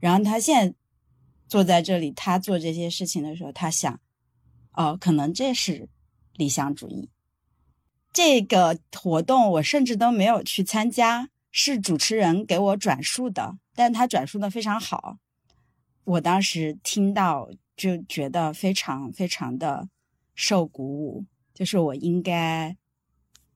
[0.00, 0.74] 然后他现在
[1.52, 4.00] 坐在这里，他做这些事情的时候，他想，
[4.72, 5.86] 哦，可能这是
[6.32, 7.10] 理想主义。
[8.10, 15.18] 这个活动我甚至都没有去参加，是主持人给我转述的，但他转述的非常好。
[16.04, 19.90] 我当时听到就觉得非常非常的
[20.34, 22.74] 受鼓舞，就是我应该，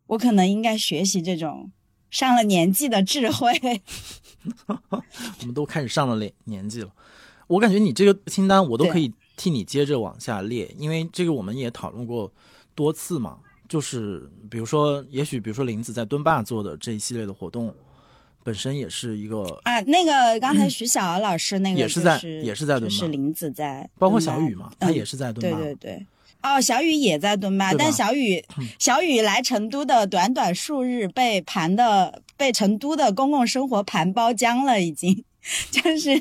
[0.09, 1.73] 我可能应该学习这种
[2.11, 3.81] 上了年纪的智慧。
[5.41, 6.95] 我们都开始上了年年纪了，
[7.47, 12.33] 我感觉你这个清单我都可以替你接着往下列，因为这个我们也讨论过
[12.75, 13.39] 多次嘛。
[13.69, 17.75] 就是比如说，也许比如说林子在敦坝做的这一系列的活动，
[18.45, 25.97] 本身也是一个啊，那个刚才徐小老师那个也是在也是在敦是林子在，包括小雨嘛，他也是在敦坝，对对。
[25.97, 26.07] 对。
[26.43, 28.45] 哦，小雨也在敦巴，但小雨
[28.79, 35.25] 小雨来成都的短短数日，被盘的被成都的公共生活盘包浆了，已经
[35.71, 36.19] 就是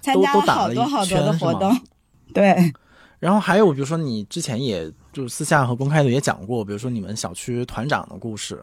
[0.00, 1.78] 参加了好多好多的活动。
[2.34, 2.72] 对，
[3.18, 8.62] 然后还有比如说你之前也就私下和公开的也讲过，比如说你们小区团长的故事。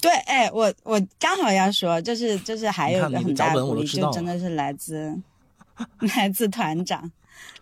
[0.00, 5.18] 对，哎，我我刚好要说，就是就是还有一个很大的鼓励，就真的是来自
[6.16, 7.10] 来自团长。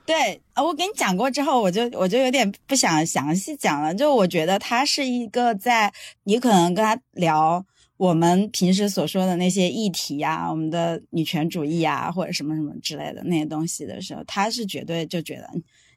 [0.05, 3.95] 对，我给你讲过之后，我就我就有点不想详细讲了。
[3.95, 5.93] 就我觉得他是一个在
[6.25, 7.65] 你可能跟他聊
[8.03, 15.49] 我们平时所说的那些议题呀，我们的女权主义啊，或者什么什么之类的那些东西的时候，他是绝对就觉得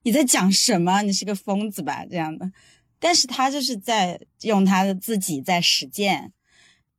[0.03, 2.51] 你在讲什么，你是个疯子吧这样的。
[2.99, 6.31] 但是他就是在用他的自己在实践，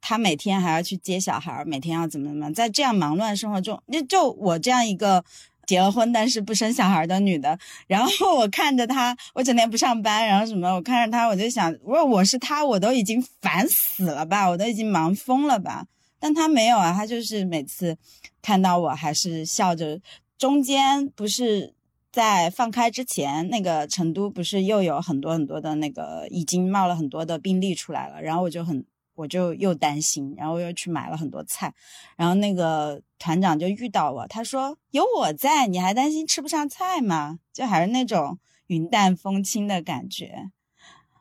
[0.01, 5.25] 他每天还要去接小孩，每天要怎么怎么，在这样忙乱生活中，就就我这样一个。
[5.67, 15.87] 结了婚但是不生小孩的女的，然后我看着她，我整天不上班，然后什么，我看着她，我就想，如果我是她，我都已经烦死了吧，我都已经忙疯了吧。
[16.21, 17.99] 但她没有啊，她就是每次
[18.41, 20.01] 看到我还是笑着。
[20.39, 21.75] 中间不是
[22.13, 28.85] 在放开之前，那个成都不是又有很多很多的那个已经冒了很多的病例出来了，然后我就很。
[29.17, 31.75] 我就又担心，然后又去买了很多菜，
[32.17, 40.53] 然后那个团长就遇到我，他说：“有我在，你还担心吃不上菜吗？”就还是那种云淡风轻的感觉。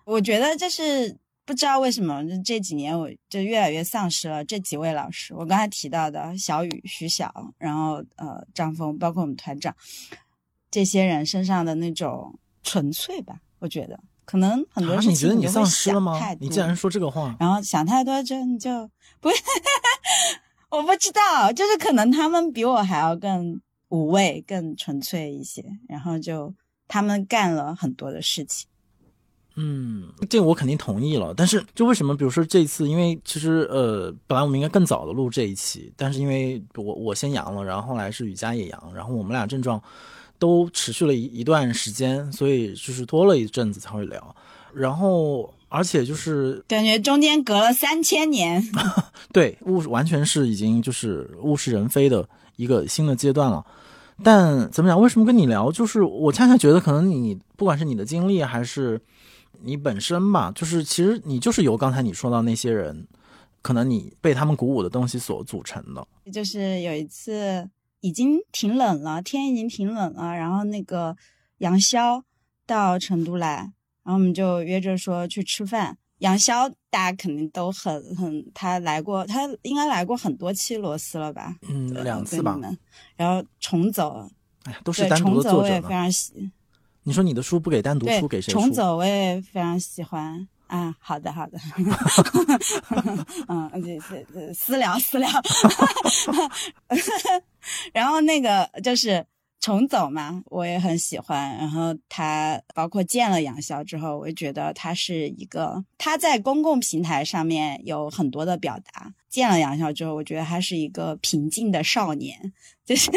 [0.03, 5.33] 我觉得就是不知道为什么这几年我就越来越丧失了这几位老师。
[5.33, 9.75] 我刚才提到的小雨、徐晓，然后呃张峰，包括我们团长
[10.69, 13.99] 这些人身上的那种纯粹吧，我觉得。
[14.25, 16.19] 可能很多事情你觉得你丧失了吗？
[16.39, 18.89] 你竟然说这个话，然后想太多就你就
[19.21, 19.29] 不，
[20.75, 26.53] 我不知道，就是可能他们比我还要更无畏、更纯粹一些，然后就
[26.87, 28.67] 他们干了很多的事情。
[29.57, 32.17] 嗯，这个我肯定同意了，但是就为什么？
[32.17, 39.81] 比如说这次，因为其实呃，本来我们应该更早的录这一期，但是因为我我先阳了，然后后来是雨佳也阳，然后我们俩症状。
[40.45, 44.35] 都持续了一一段时间，所以就是拖了一阵子才会聊。
[44.75, 48.63] 然后，而且就是感觉中间隔了三千年。
[49.33, 53.65] 对，物完全是已经就是物是人非的一个新的阶段了。
[54.23, 55.01] 但怎么讲？
[55.01, 55.71] 为什么跟你聊？
[55.71, 59.01] 就是我恰恰觉得，可能你不管是你的经历，还是
[59.63, 63.07] 你本身吧，就是其实你就是由刚才你说到那些人，
[63.63, 66.07] 可能你被他们鼓舞的东西所组成的。
[66.31, 67.67] 就是有一次。
[68.05, 70.35] 已经挺冷了，天已经挺冷了。
[70.35, 71.17] 然后那个
[71.57, 72.21] 杨潇
[72.67, 73.71] 到成都来，
[74.03, 75.97] 然后我们就约着说去吃饭。
[76.19, 81.55] 杨潇大家肯定都很很，他来过，他应该来过很多期螺丝了吧？
[81.67, 82.59] 嗯，两次吧。
[83.15, 84.29] 然后重走，
[84.65, 85.67] 哎，都是单独的作者。
[85.67, 86.51] 我也非常喜。
[87.01, 88.51] 你说你的书不给单独出，给谁？
[88.51, 90.47] 重走我也非常喜欢。
[90.67, 91.59] 啊，好的好的，
[93.47, 95.29] 嗯，这这这私聊私聊，
[97.93, 99.25] 然后那个就是
[99.59, 101.55] 重走嘛，我也很喜欢。
[101.57, 109.13] 然后他包括见了杨潇之后，我就觉得他是一个他在公共平台上面有很多的表达。
[109.29, 112.53] 见了杨潇之后，我觉得他是一个平静的少年，
[112.85, 113.11] 就是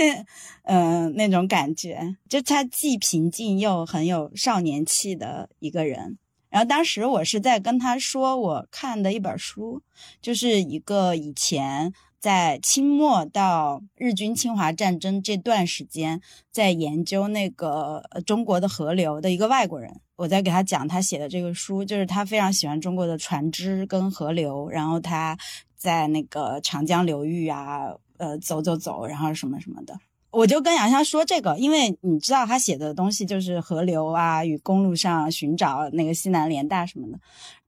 [0.64, 6.18] 嗯那种感觉，就他既平静又很有少年气的一个人。
[6.50, 9.82] 然后当时我是在跟他说我看的一本书，
[10.20, 16.20] 就是一个以前在清末到日军侵华战争这段时间
[16.50, 25.36] 在研究那个中国的河流的一个外国人，我在给他讲他写的这个书，就是他非常喜欢中国的船只跟河流，然后他
[25.76, 29.94] 在那个长江流域啊，呃，走走走，然后什么什么的。
[30.30, 37.18] 我就跟杨潇说这个，因为你知道他写的东西就是河流啊与公路上寻找那个西南联大什么的，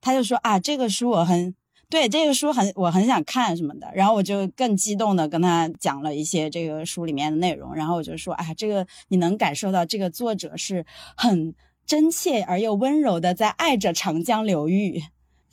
[0.00, 1.54] 他就说啊这个书我很
[1.88, 10.84] 对这个书很我很想看什么的，然后我就更激动的跟他讲了一些这个书里面的内容，然后我就说啊这个你能感受到这个作者是
[11.16, 11.54] 很
[11.86, 15.02] 真切而又温柔的在爱着长江流域。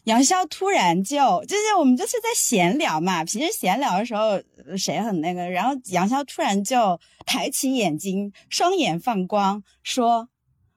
[0.07, 4.41] 杨潇突然就就是我们就是在闲聊嘛，平时闲聊的时候
[4.77, 10.29] 谁很那个，然后杨潇突然就抬起眼睛，双眼放光，说：“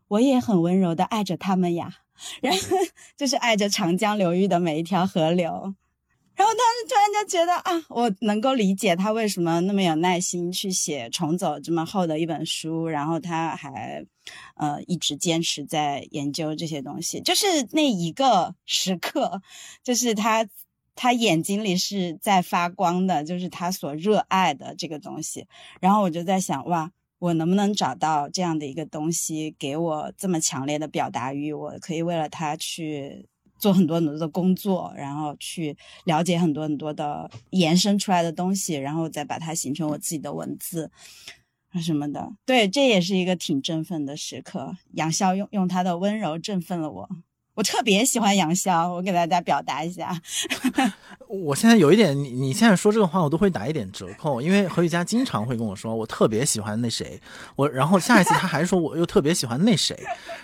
[0.09, 1.99] 我也很温柔的爱着他们呀。”
[2.43, 2.59] 然后
[3.17, 5.75] 就是爱着长江流域的每一条河流。
[6.35, 14.05] 然后当时突然就觉得啊，我能够理解他为什么那么有耐心去写《重走》这么厚的一本书，然后他还，
[14.61, 17.21] 呃，一直坚持在研究这些东西。
[17.23, 19.41] 就是那一个时刻，
[19.83, 20.47] 就是他
[20.95, 25.47] 他眼睛里是在发光的，就是他所热爱的这个东西。
[25.81, 31.53] 然后我就在想，哇，我能不能找到这样的一个东西，给我这么强烈的表达欲？
[31.53, 33.27] 我可以为了他去。
[33.61, 40.91] 做很多很多的工作，然后去了解很多很多的延伸出来的东西，然后再把它形成我自己的文字
[41.83, 42.33] 什么的。
[42.47, 44.77] 对，这也是一个挺振奋的时刻。
[44.95, 47.09] 杨潇用用他的温柔振奋了我。
[47.55, 50.19] 我特别喜欢杨潇，我给大家表达一下。
[51.29, 57.21] 我现在有一点，你你现在说这个话，我都会打一点折扣，因为何雨佳经常会跟我说，我特别喜欢那谁，
[57.57, 59.99] 我然后下一次他还说我又特别喜欢那谁，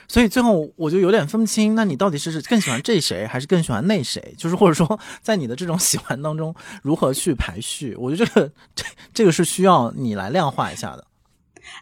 [0.08, 4.34] 所以最后我就有点分不清，那你到底是更喜欢这谁，还是更喜欢那谁？
[4.36, 7.94] 就是或者说，在你的这种喜欢当中，如何去排序？
[7.98, 11.06] 我觉得这个这这个是需要你来量化一下的。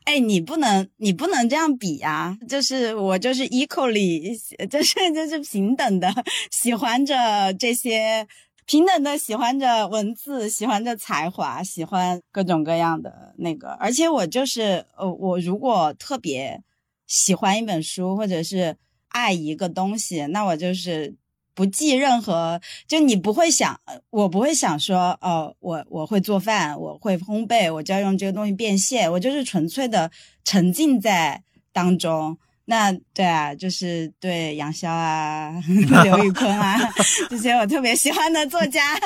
[0.05, 2.37] 哎，你不能，你不能这样比呀！
[2.49, 4.37] 就是我就是 equally，
[4.69, 6.13] 就是就是平等的
[6.51, 8.27] 喜欢着这些，
[8.67, 13.69] 平等的喜欢着文字，喜欢着才华，喜欢各种各样的那个。
[13.81, 16.63] 而且我就是呃，我如果特别
[17.07, 18.77] 喜欢一本书，或者是
[19.09, 21.15] 爱一个东西，那我就是。
[21.55, 23.81] 不计任何，就你不会想，
[24.11, 30.11] 我不会想说，哦，我我会做饭，我会烘焙，我就要用这个东西变现，我就是纯粹的
[30.45, 31.43] 沉浸在
[31.73, 32.37] 当中。
[32.67, 35.53] 那对啊，就是对杨潇啊、
[36.03, 36.77] 刘宇坤啊
[37.29, 38.99] 这些我特别喜欢的作家，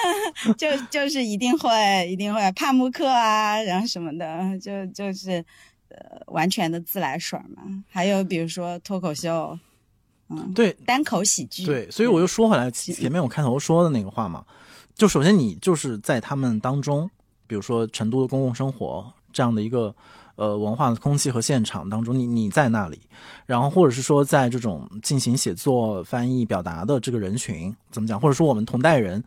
[0.58, 5.42] 就就是一定会一定会帕慕克啊，然后什么的，就就是
[5.88, 7.62] 呃完全的自来水嘛。
[7.88, 9.58] 还有比如说脱口秀。
[10.28, 14.44] 嗯，对，单口喜剧，对，所以我又说回来前面我开头说的那个话嘛，
[14.94, 17.08] 就首先你就是在他们当中，
[17.46, 19.94] 比如说成都的公共生活这样的一个
[20.34, 23.00] 呃文化的空气和现场当中，你你在那里，
[23.46, 29.22] 然后或者是说在这种进行写作、翻译、表达的这个人群怎么讲，或者说我们同代人，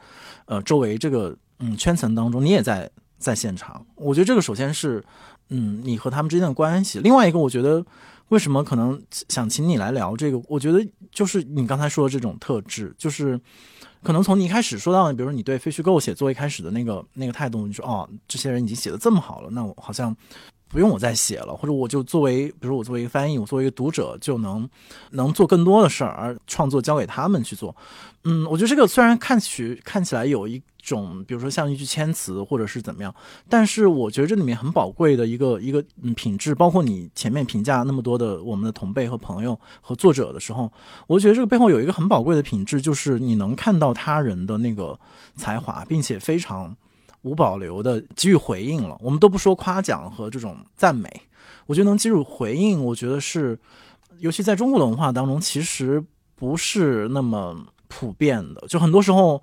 [0.48, 5.02] 呃，周围这个嗯圈层当中，你也在在现场，我觉得这个首先是
[5.48, 7.86] 嗯你和他们之间的关系，另外一个我觉得。
[8.30, 10.42] 为什么可能想请你来聊这个？
[10.48, 13.40] 我觉得就是你刚才说的这种特质，就是
[14.02, 20.16] 可能从你一开始说到，比如说你对非虚构写作一开始的那个那个态度，你说哦，这些人已经写的这么好了，那我好像
[20.70, 24.70] 不用我再写了，或者我就作为，比如我作为一个翻译，我作为一个读者就能
[25.12, 27.76] 能做更多的事儿，而创作交给他们去做。
[28.24, 30.62] 嗯，我觉得这个虽然看起看起来有一。
[30.82, 33.14] 种，比如说像一句谦词，或者是怎么样，
[33.50, 35.84] 但是我觉得这里面很宝贵的一个一个
[36.16, 40.72] 品质，包括你前面评价那么多的我们的同辈和朋友和作者的时候，
[41.06, 44.98] 我觉得这个背后有一个很宝贵的品质，就是你能看到他人的那个
[45.36, 46.76] 才华，并且非常
[47.22, 48.98] 无保留的给予回应了。
[49.02, 51.10] 我们都不说夸奖和这种赞美，
[51.66, 53.58] 我觉得能给予回应，我觉得是，
[54.20, 56.04] 尤其在中国的文化当中，其实
[56.36, 57.56] 不是那么
[57.88, 59.42] 普遍的，就很多时候。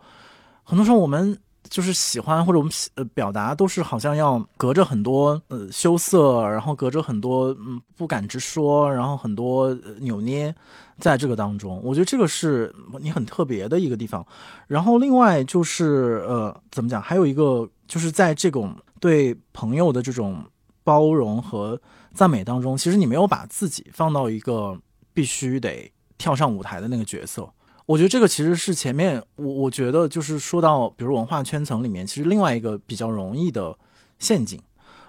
[0.68, 1.38] 很多时候我们
[1.70, 10.52] 就是喜欢或者我们呃表达都是好像要隔着很多呃羞涩，然后隔着很多嗯不敢直说，然后很多扭捏，
[10.98, 14.26] 在这个当中，我觉得这个是你很特别的一个地方。
[14.66, 20.42] 然后另外就是呃怎么讲，还有一个就是在这种对朋友的这种
[20.82, 21.80] 包容和
[22.14, 24.78] 赞美当中，其实你没有把自己放到一个
[25.12, 27.48] 必须得跳上舞台的那个角色。
[27.84, 33.76] 我觉得这个其实是前面我我觉得就是说到，比如文化圈层里面，其实另外一个比较容易的
[34.18, 34.60] 陷阱，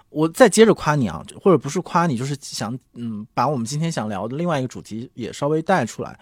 [0.09, 6.17] 我再接着夸你啊，或者不是夸你，就是想嗯，把我们今天想聊的另外一个主题也稍微带出来。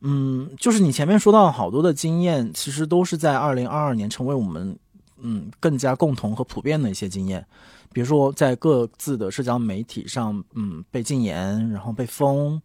[0.00, 4.76] 嗯，就是你前面说到好多的经验，其实都是在二零二二年成为我们
[5.18, 7.44] 嗯更加共同和普遍的一些经验。
[7.92, 12.60] 比如说在各自的社交媒体上，嗯，被禁言，然后被封，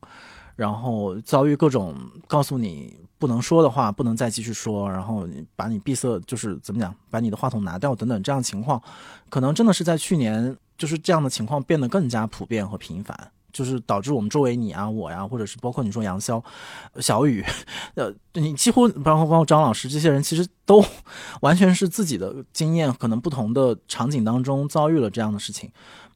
[0.56, 1.96] 然后遭遇各种
[2.28, 2.94] 告诉你
[3.24, 8.82] 不能说的话，不能再继续说，然后把你闭塞，就是怎么讲，把你的话筒拿掉等等这样情况，
[9.30, 10.58] 可能真的是在去年。
[10.76, 13.16] 就是这样的情况变得更加普遍和频繁，
[13.54, 16.44] 就是导致我们周围你啊我呀，或者是包括你说杨潇、
[17.00, 17.46] 小雨，
[17.94, 20.84] 呃，你几乎包括包括张老师这些人，其实都
[21.42, 25.72] 完全是自己的经验，可能不同的场景当中遭遇了这样的事情。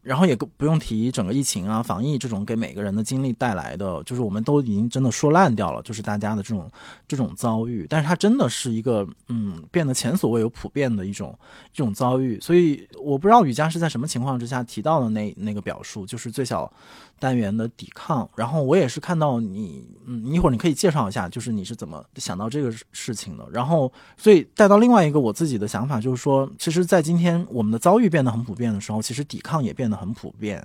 [0.07, 6.71] 然后也不用提整个疫情啊、防疫这种给每个人的经历带来的，就是我们都已经真的说烂掉了，就是大家的这种
[7.09, 7.85] 这种遭遇。
[7.89, 11.37] 但是它真的是一个嗯，变得前所未有普遍的一种
[11.73, 12.39] 这种遭遇。
[12.39, 16.71] 所以我不知道雨佳是在什么情况之下提到的那那个表述，就是最小
[17.19, 18.27] 单元的抵抗。
[18.35, 23.45] 然后我也是看到你，嗯，一会儿你可以介绍一下，就是你是怎么想到这个事情的。
[23.51, 29.97] 然后所以带到另外一个我自己的想法，就是说，其实，在今天我们的遭遇变得很普遍的时候，其实抵抗也变得。
[29.97, 30.63] 很普遍，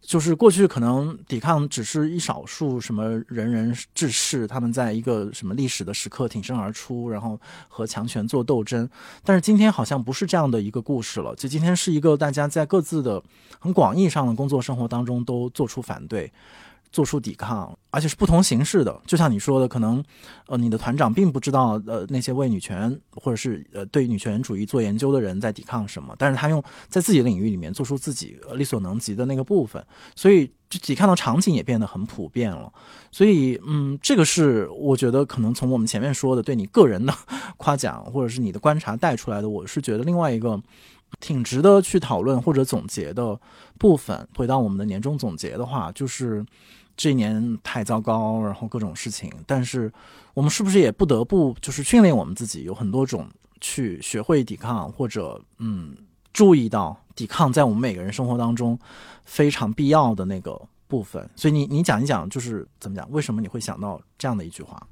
[0.00, 7.38] 就是过去可能抵抗只是一少数什么仁人志士，他们在一个什么历史的时刻挺身而出，然后
[7.68, 8.88] 和强权做斗争。
[9.22, 13.22] 但是今天好像不是这样的一个故事了，就今天是一个大家在各自的
[13.58, 16.32] 很广义上的工作生活当中都做出反对。
[16.90, 19.00] 做出抵抗，而且是不同形式的。
[19.06, 20.02] 就像你说的，可能，
[20.46, 29.84] 呃，你的团长并不知道，呃，那些为女权或者是呃对女权主义做研究的人在抵抗什么，但是他用在自己领域里面做出自己力所能及的那个部分，
[30.14, 32.72] 所以就抵抗的场景也变得很普遍了。
[33.10, 37.14] 所以，嗯，这个是我觉得可能从我们前面说的对你个人的
[37.56, 40.60] 夸奖，或者是你的观察带出来的，我是觉得另外一个
[41.20, 43.40] 挺值得去讨论或者总结的
[43.78, 44.28] 部分。
[44.36, 46.44] 回到我们的年终总结的话，就是。
[46.98, 49.90] 这一年太糟糕，然后各种事情，但是
[50.34, 53.26] 我们是不是也不得不就是训练我们自己，有很多种
[53.60, 55.96] 去学会抵抗，或者嗯，
[56.32, 58.76] 注意到抵抗在我们每个人生活当中
[59.24, 61.30] 非常必要的那个部分。
[61.36, 63.08] 所以你你讲一讲，就是怎么讲？
[63.12, 64.84] 为什么你会想到这样的一句话？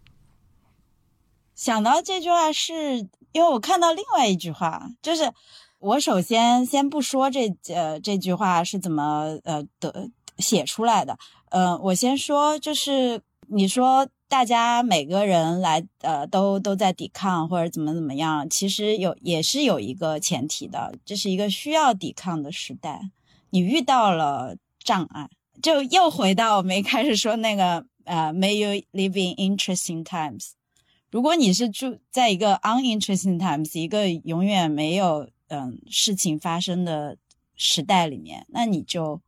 [1.56, 2.98] 想到这句话是
[3.32, 5.32] 因为我看到另外一句话，就是
[5.80, 11.18] 我首先先不说这呃这句话是怎么呃的写出来的。
[11.50, 23.10] 嗯，我先说，就是你说大家每个人来，呃，都都在抵抗或者怎么怎么样，其实有也是有一个前提的，这是一个需要抵抗的时代。
[23.50, 25.30] 你遇到了障碍，
[25.62, 30.50] 就又回到我们一开始说那个，呃，May you live in interesting times。
[31.12, 37.16] 如果你是住在一个 uninteresting times，一个永远没有嗯事情发生的
[37.54, 39.20] 时代里面，那你就。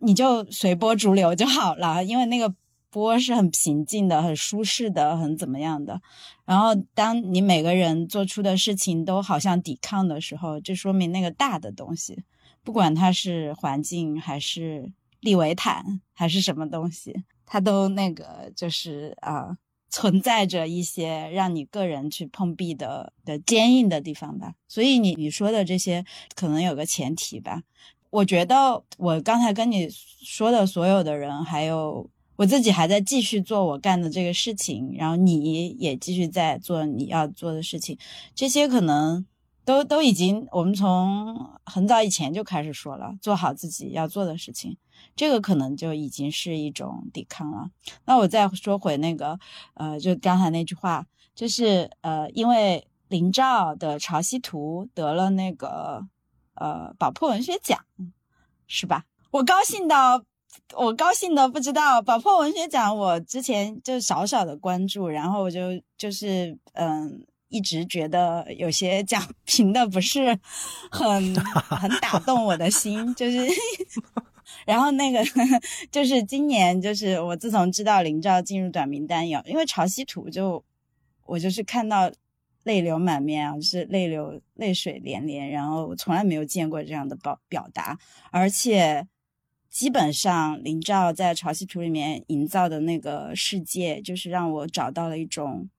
[0.00, 2.54] 你就随波逐流就好了，因为那个
[2.90, 6.00] 波是很平静的、很舒适的、很怎么样的。
[6.44, 12.24] 然后，当你每个人做出的事情都好像抵抗的时候，就说明那个大的东西，
[12.64, 19.56] 不管它是环境还是利维坦还是什么东西，它都那个就是啊，
[19.88, 24.54] 存在着一些让你个人去碰壁的的坚硬的地方吧。
[24.66, 27.62] 所以，你你说的这些可能有个前提吧。
[28.10, 37.96] 我觉得我刚才跟你说的所有的人，还有我自己还在继续做我干的这个事情，然后你也继续在做你要做的事情，
[38.34, 39.24] 这些可能
[39.64, 44.76] 都都已经我们从很早以前就开始说了，做好自己要做的事情，
[45.14, 47.70] 这个可能就已经是一种抵抗了。
[48.06, 49.38] 那我再说回那个，
[49.74, 56.08] 呃，就刚才那句话，就是呃，因为林兆的《潮汐图》得了那个。
[56.60, 57.86] 呃，宝珀文学奖
[58.66, 59.06] 是吧？
[59.30, 60.22] 我高兴到，
[60.76, 70.38] 我高兴的不知道宝珀文学奖，我之前就少少的关注，然后我就就是嗯，一直觉得有些奖 评的不是
[70.90, 73.48] 很很打动我的心，就是，
[74.66, 75.24] 然后那个
[75.90, 80.62] 就是今年就是我自从知道林兆进入短名单有，因为潮汐图就
[81.24, 82.12] 我就是看到。
[82.64, 87.98] 泪流满面啊，就是泪流泪水连连，然后我从来没有见过这样的表表达，
[88.30, 89.08] 而且
[89.68, 95.70] 基本上林兆在《潮汐图》里面营造的那个世界，就是让我找到了一种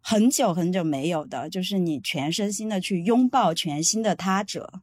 [0.00, 4.80] 很久很久没有的，就是你全身心的去拥抱全新的他者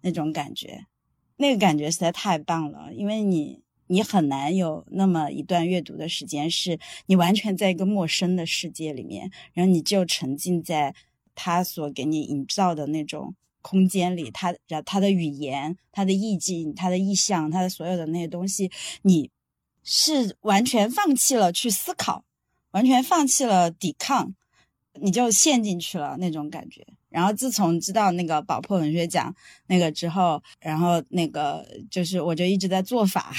[0.00, 0.86] 那种感觉，
[1.36, 3.65] 那个感觉实在太棒了，因为你。
[3.88, 10.94] 你很难有那么一段阅读的时间，是你完全在一个陌生的世界里面，然后你就沉浸在
[11.34, 18.70] 他所给你营造的那种空间里，他然他的语言、他的意境、他的意象、他的所有的那些东西，
[19.02, 19.30] 你
[19.82, 22.24] 是完全放弃了去思考，
[22.72, 24.34] 完全放弃了抵抗，
[25.00, 26.86] 你就陷进去了那种感觉。
[27.16, 29.34] 然后自从知道那个宝珀文学奖
[29.68, 33.32] 那个之后，然后那个就是我就一直在做法，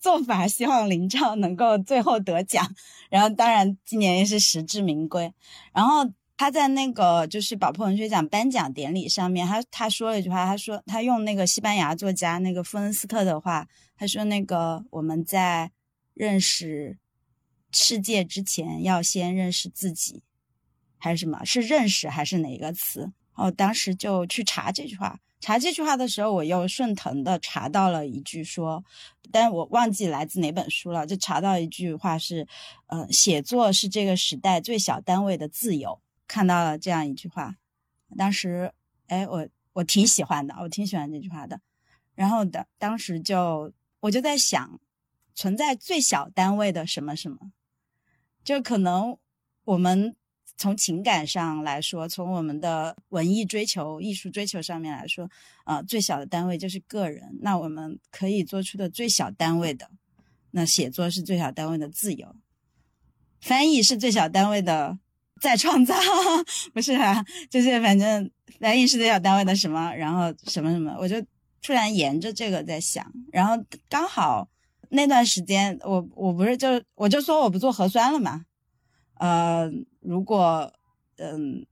[0.00, 2.66] 做法，希望林兆能够最后得奖。
[3.10, 5.30] 然后当然今年也是实至名归。
[5.74, 13.68] 然后他在那个就是宝珀文学奖颁奖典礼上面，他他说了一句话，他说他用那个西班牙作家那个弗恩斯特的话，
[13.98, 15.70] 他说那个我们在
[16.14, 16.96] 认识
[17.70, 20.22] 世界之前，要先认识自己。
[20.98, 21.44] 还是什么？
[21.44, 23.12] 是认识还是哪一个词？
[23.34, 25.18] 哦，当时就去查这句话。
[25.40, 28.84] 查这句话的时候，我又顺藤的查到了一句说，
[29.30, 31.06] 但我忘记来自哪本书了。
[31.06, 32.48] 就查到一句话是，
[32.86, 36.00] 呃，写作是这个时代最小单位的自由。
[36.26, 37.54] 看到了这样一句话，
[38.16, 38.72] 当时，
[39.06, 41.60] 哎，我我挺喜欢的，我挺喜欢这句话的。
[42.16, 44.80] 然后的当时就我就在想，
[45.36, 47.52] 存在最小单位的什么什么，
[48.42, 49.16] 就可能
[49.62, 50.16] 我们。
[50.58, 55.30] 从情感上来说，从我们的文艺追求、艺术追求上面来说，
[55.64, 57.38] 呃，最小的单位就是个人。
[57.40, 59.88] 那我们可以做出的最小单位的，
[60.50, 62.34] 那写作是最小单位的自由，
[63.40, 64.98] 翻译是最小单位的
[65.40, 65.94] 再创造，
[66.74, 67.24] 不是啊？
[67.48, 68.28] 就是反正
[68.58, 71.24] 翻译是最小单位的什么，然后什么什么，我就
[71.62, 74.48] 突然沿着这个在想，然后刚好
[74.88, 78.46] 那段时间，我我不是就我就说我不做核酸了嘛。
[79.18, 80.72] 呃，如果
[81.16, 81.66] 嗯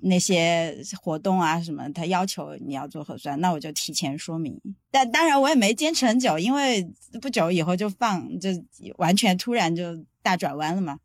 [0.00, 4.60] 那些活动啊什么，他要求你要做核酸，那我就提前说明。
[4.90, 6.82] 但当然我也没坚持很久，因为
[7.20, 8.50] 不久以后就放，就
[8.96, 10.98] 完全突然就大转弯了嘛。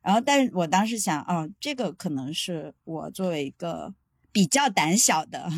[0.00, 3.94] 然后，但是我当时想，哦，这个可能是我作为一个
[4.32, 5.50] 比较胆小的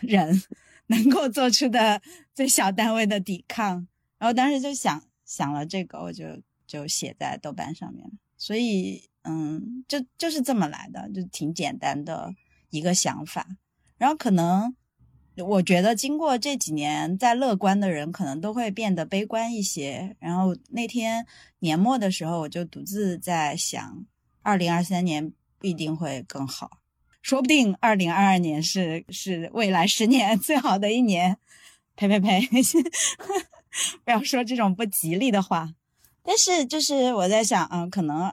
[0.00, 0.42] 人
[0.86, 2.00] 能够做出的
[2.34, 3.88] 最小单位的抵抗。
[4.18, 6.24] 然后当时就想想了这个，我就
[6.66, 8.12] 就写在豆瓣上面了。
[8.38, 12.32] 所以，嗯，就就是这么来的，就挺简单的
[12.70, 13.46] 一个想法。
[13.98, 14.74] 然后可能，
[15.36, 20.16] 我觉得经过这几年，再乐观的人可能都会变得悲观一些。
[20.20, 21.26] 然后那天
[21.58, 24.06] 年末的时候，我就独自在想，
[24.42, 26.78] 二零二三年不一定会更好，
[27.20, 31.36] 说不定二零二二年是是未来十年 最好的一年。
[31.96, 32.40] 呸呸呸，
[34.04, 35.74] 不要说这种不吉利的话。
[36.22, 38.32] 但是，就是我在想，嗯，可能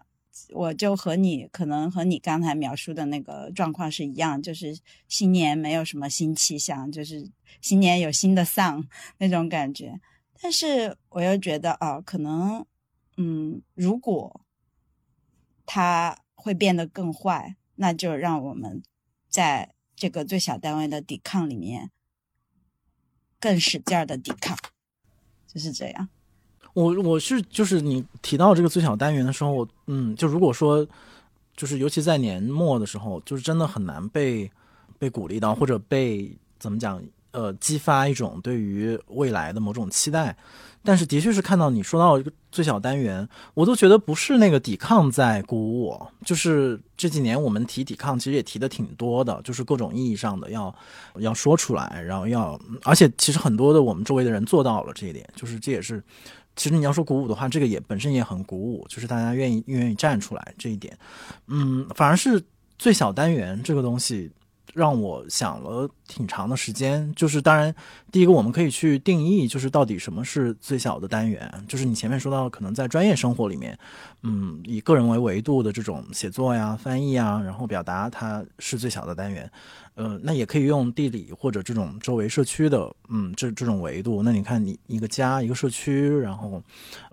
[0.49, 4.77] 我就和你，可能和你刚才描述的那个状况是一样，就是
[5.07, 7.31] 新年没有什么新气象，就是
[7.61, 8.85] 新年有新的丧
[9.19, 10.01] 那种感觉。
[10.41, 12.65] 但是我又觉得，哦，可能，
[13.15, 14.41] 嗯，如果
[15.65, 18.83] 它会变得更坏，那就让我们
[19.29, 21.91] 在这个最小单位的抵抗里面
[23.39, 24.57] 更使劲儿的抵抗，
[25.47, 26.09] 就是这样。
[26.75, 30.85] 我我是就是你提到这个最小单元的时候，嗯，就如果说
[31.55, 34.51] 就是尤其在年末的时候，就是真的很难被
[34.99, 37.01] 被鼓励到，或者被怎么讲
[37.31, 40.35] 呃激发一种对于未来的某种期待。
[40.83, 50.75] 但是的确是看到你说到最小单元，我都觉得不是那个抵抗在鼓舞我，就是这几年我们提抵抗其实也提的挺多的，就是各种意义上的要
[51.19, 56.03] 要说出来，然后要而且其实很多的我们周围的人做到了这一点，就是这也是。
[56.55, 60.97] 其实你要说鼓舞的话，这个也本身也很鼓舞，就是大家愿意愿意站出来这一点，
[61.47, 62.43] 嗯，反而是
[62.77, 64.31] 最小单元这个东西。
[64.73, 67.73] 让我想了挺长的时间，就是当然，
[68.11, 73.79] 第一个我们可以去定义，就是到底什么是最小的单元，就是你前面说到可能在专业生活里面，
[74.25, 79.49] 嗯，以个人为维度的这种写作呀、翻译啊，然后表达它是最小的单元，
[79.93, 84.23] 呃，那也可以用地理或者这种周围社区的，嗯，这这种维度。
[84.23, 86.59] 那你看你一个家、一个社区，然后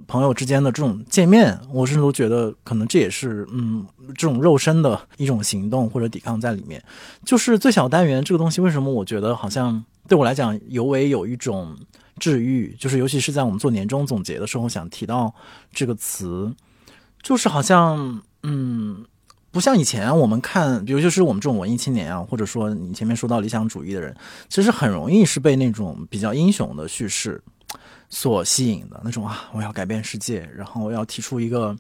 [0.07, 6.83] 朋友之间的这种见面，我甚至都觉得可能这也是，嗯，这种肉身的一种行动或者抵抗在里面，
[7.27, 7.43] 就是。
[7.43, 11.77] 是最小单元这个东西，为什么我觉得好像对我来讲尤为有一种
[12.21, 12.73] 治愈？
[12.79, 15.35] 就是尤其是在我们做年终总结的时候，想提到
[15.73, 16.55] 这个词，
[17.23, 19.05] 就是好像嗯，
[19.51, 24.14] 不像以前我们看，比如就是我们这种文艺青年啊，或者说你前面说到理想主义的人，
[24.49, 27.43] 其实很容易是被那种比较英雄的叙事
[28.09, 31.77] 所吸引的那种啊，我要改变世界，然后我要提出一个。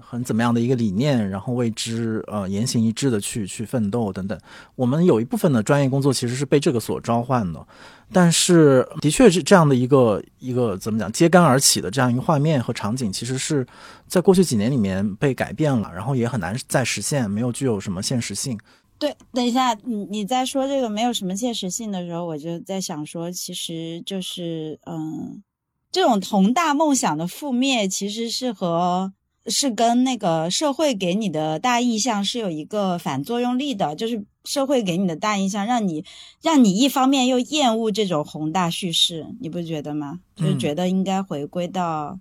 [0.00, 4.38] 很怎么样的一个理念，然后为之呃言行一致的去去奋斗等等。
[4.74, 7.66] 我们有一部分的专业工作其实是被这个所召唤的，
[8.12, 13.66] 但是的确是这样的一个一个怎么讲揭竿而起的这样一个画面和场景，其实是
[14.06, 18.58] 在过去几年里面被改变了，然后也很难再实现，没有具有什么现实性。
[18.96, 25.42] 对，等一下，你你在说这个没有什么现实性的时候，我就在想说，其实就是嗯，
[25.90, 29.12] 这种宏大梦想的覆灭，其实是和
[29.46, 36.04] 是跟那个社会给你的大印象是有一个反作用力的，就是社会给你的大印象，让你
[36.40, 40.20] 让你一方面又厌恶这种宏大叙事，你不觉得吗？
[40.34, 42.18] 就是觉得应该回归到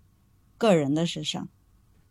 [0.58, 1.48] 个人的身上。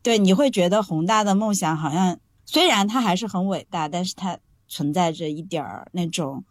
[0.02, 6.42] 对，你会觉得宏大的梦想好像虽然它还是很伟大，但是它存在着一点儿那种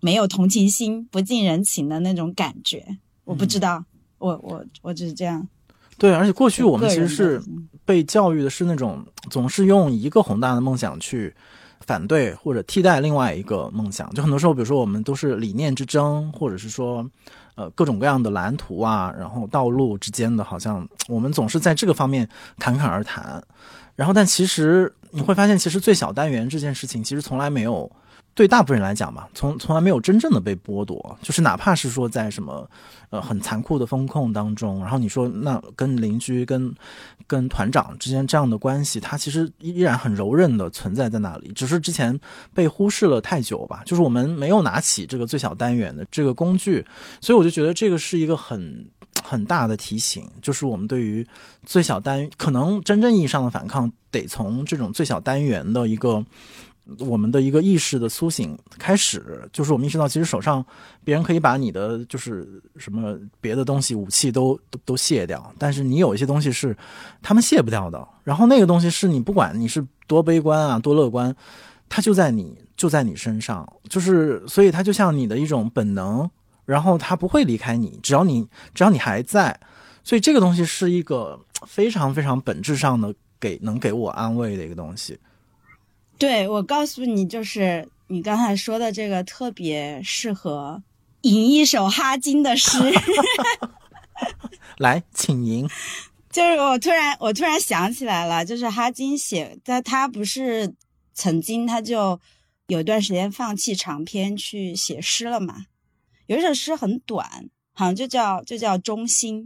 [0.00, 2.98] 没有同情心、不近人情的那种感觉。
[3.24, 3.84] 我不知道，
[4.18, 5.46] 我我我只是这样。
[5.98, 7.42] 对，而且过去我们其实是
[7.86, 11.34] 被教育的是那种总是用一个宏大的梦想去
[11.80, 17.08] 反对或者替代另外一个梦想，就很多时候，比如说我们都是理念之争，或者是说
[17.54, 22.28] 呃各种各样的蓝图啊，然后道路之间的，好像我们总是在这个方面
[22.58, 23.42] 侃侃而谈，
[23.94, 27.90] 然后但其实你会发现，其实最小单元这件事情其实从来没有。
[28.36, 32.68] 对大部分人来讲吧，从从来没有真正的被剥夺，就是哪怕是说在什么，
[33.08, 36.70] 呃，很残酷的风控当中，然后你说那跟邻居、跟
[37.26, 42.20] 跟团长之间这样的关系，它其实依然很柔韧的存在在那里，只是之前
[42.52, 46.84] 被忽视了太久吧，就是我们没有拿起这个最小单元的这个工具，
[47.22, 48.86] 所以我就觉得这个是一个很
[49.24, 51.26] 很大的提醒，就是我们对于
[51.64, 56.22] 最小单可能真正意义上的反抗，得从这种最小单元的一个。
[57.00, 60.64] 我们的一个意识的苏醒开始，就是我们意识到，其实手上
[61.02, 66.76] 别人可以把你的就是什么别的东西、武器都都都卸掉，但是你有一些东西是
[67.20, 68.08] 他们卸不掉的。
[68.22, 71.34] 然后那个东西是你不管你是多悲观啊、多乐观，
[71.88, 76.30] 它就在你就在你身上，就是所以它就像你的一种本能，
[76.64, 79.58] 然后它不会离开你，只要你只要你还在，
[80.04, 85.18] 所以这个东西是一个非常非常本质上的给能给我安慰的一个东西。
[86.18, 90.82] 对，我告诉你，就是你刚才说的这个特别适合
[91.22, 92.78] 吟一首哈金的诗。
[94.78, 95.68] 来，请吟。
[96.30, 100.74] 就是我突然我突然想起来了，就是哈金写，他他不是
[101.14, 102.20] 曾经他就
[102.66, 105.66] 有一段时间放弃长篇去写诗了嘛？
[106.26, 109.44] 有一首诗很短，好像就叫就叫《中心》。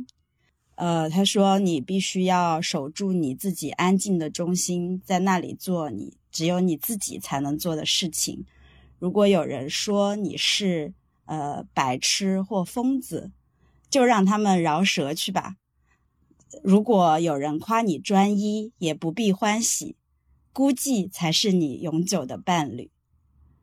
[0.76, 8.44] 呃，他说你必须要守住你自己安静的中心，在那里做你只有你自己才能做的事情。
[8.98, 10.92] 如果有人说你是
[11.24, 13.32] 呃白痴或疯子，
[13.88, 15.56] 就让他们饶舌去吧。
[16.62, 19.96] 如果有人夸你专一，也不必欢喜，
[20.52, 22.90] 孤寂才是你永久的伴侣。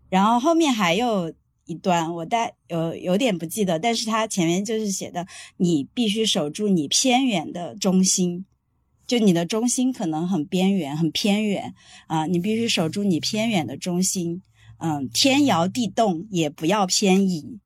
[0.09, 1.33] 然后后面还有
[1.65, 8.45] 一段，我带有有点不记得，但是他前面就是写的，你必须守住你偏远的中心，
[9.07, 11.73] 就你的中心可能很边缘、很偏远
[12.07, 14.43] 啊、你必须守住你偏远的中心，
[14.79, 17.59] 嗯，天摇地动也不要偏移。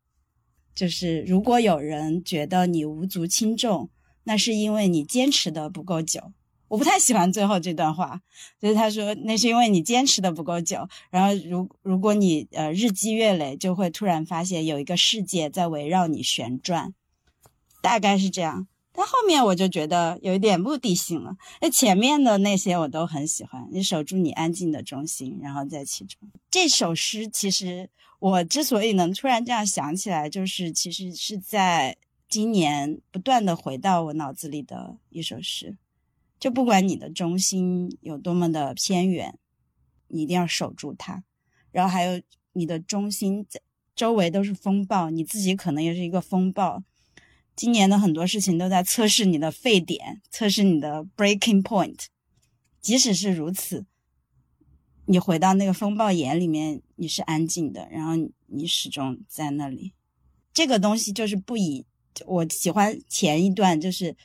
[0.73, 3.89] 就是如果有人觉得你无足轻重，
[4.23, 6.31] 那是因为你坚持的不够久。
[6.69, 8.21] 我不太喜欢最后这段话，
[8.61, 10.87] 就是他说那是因为你坚持的不够久。
[11.09, 16.93] 然后如如果你呃日积月累，就会突然发现有一个世界在围绕你旋转，
[17.81, 18.67] 大概是这样。
[18.93, 21.37] 但后面我就觉得有一点目的性了。
[21.61, 26.19] 那前面的那些我都很喜欢，你守住你安静的中心，然后在其中。
[26.49, 27.89] 这首诗其实
[28.19, 35.77] 我之所以能突然这样想起来，就是其实是在今年不断的回到我脑子里的一首诗。
[36.39, 39.37] 就不管你的中心有多么的偏远，
[40.07, 41.23] 你一定要守住它。
[41.71, 42.21] 然后还有
[42.53, 43.61] 你的中心在
[43.95, 46.83] 周围都是风暴，你自己可能也是一个风暴。
[47.55, 52.05] 今年的很多事情都在测试你的沸点，测试你的 breaking point。
[52.81, 53.85] 即使是如此，
[55.05, 58.13] 你回到那个风暴眼里面，你是安静的，然后
[58.47, 59.93] 你始终在那里。
[60.53, 61.85] 这个东西就是不以
[62.25, 64.15] 我喜欢前一段，就是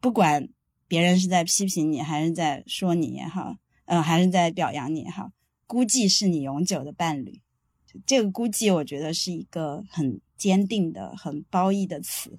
[0.00, 0.48] 不管
[0.88, 5.30] 别人是在批评你，还是在说你也好，呃，还是在表扬你也好，
[5.66, 7.40] 估计是你永久的伴侣。
[8.04, 12.38] 这个估计，我觉得是一个很坚定的、很褒义的词。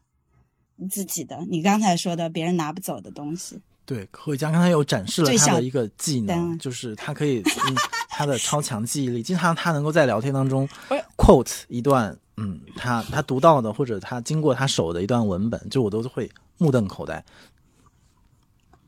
[0.80, 7.76] 你自己的，你刚才说的别人拿不走的东西，对，何伟江刚才有展示了他的一个技能，就是他可以，嗯，
[8.10, 10.70] 他的超强记忆力，经常他能够在聊天当中
[11.18, 16.30] quote 一段，嗯，他他读到的或者他经过他手的一段文本，就我都会
[16.60, 17.26] 目瞪口呆。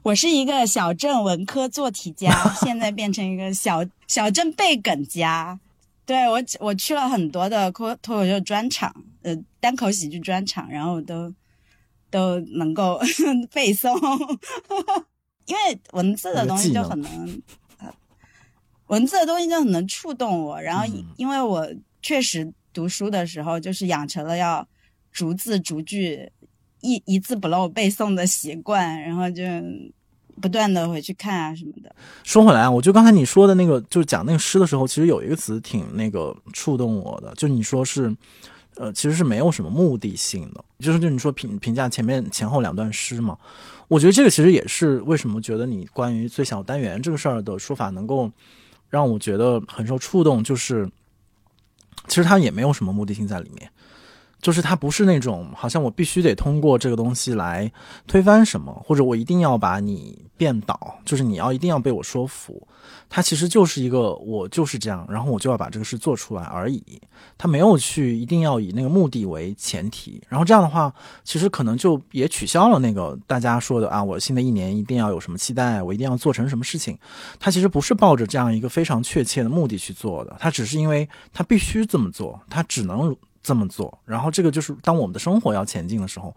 [0.03, 5.59] 我是一个小镇文科做题家， 现在变成一个小小镇背梗家。
[6.09, 8.91] 对我，我去了很多的脱脱口秀专场，
[9.21, 11.31] 呃，单口喜剧专场，然后都
[12.09, 12.99] 都能够
[13.53, 13.95] 背诵，
[15.45, 17.41] 因为文字的东西就很能，
[17.77, 17.93] 呃
[18.87, 20.59] 文字的东西就很能触动我。
[20.59, 21.69] 然后嗯因为我
[22.01, 24.67] 确实读书的时候就是养成了要
[25.11, 26.31] 逐字逐句、
[26.81, 29.43] 一一字不漏背诵的习惯，然后就
[30.41, 31.93] 不断的回去看啊什么的。
[32.23, 38.15] 说回来啊，我就刚才你说的那个，就是讲那个诗的时候，其实有一个词挺那个触动我的，就你说是，
[38.75, 43.37] 呃，其实是没有什么目的性的，就是就你说评评价前面前后两段诗嘛，
[43.87, 48.31] 我觉得这个其实也是为什么觉得你关于最小单元这个事儿的说法能够
[48.89, 50.89] 让我觉得很受触动，就是
[52.07, 53.69] 其实它也没有什么目的性在里面。
[54.41, 57.71] 就是它不是那种好像我必须得通过这个东西来
[58.07, 62.65] 推翻什么，或者我一定要把你变倒，就是你要一定要被我说服。
[63.11, 66.83] 它其实就是一个我就是这样，然后我就要把这个事做出来而已。
[67.37, 76.97] 他没有去一定要以那个目的为前提，然后这样的话，其实可能就也取消了那个大家说的啊，我新的一年一定要有什么期待，我一定要做成什么事情。
[77.39, 83.15] 他其实不是抱着这样一个非常确切的目的去做的，他只是因为他必须这么做，他只能
[83.49, 83.97] 这么做。
[84.05, 86.35] 然后这个就是当我们的生活要前进的时候，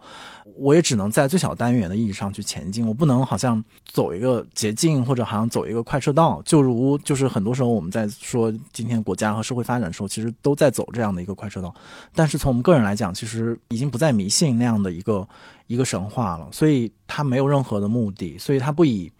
[0.57, 11.71] 我也只能在最小单元的意义上去前进，我不能好像走一个捷径或者好像走一个快车道，就如就是很多时候我们在说今天国家和社会发展的时候，其实都在走这样的一个快车道。
[12.15, 15.27] 但是从我们个人来讲，其实已经不再迷信那样的一个
[15.67, 19.11] 一个神话了，所以它没有任何的目的，所以它不以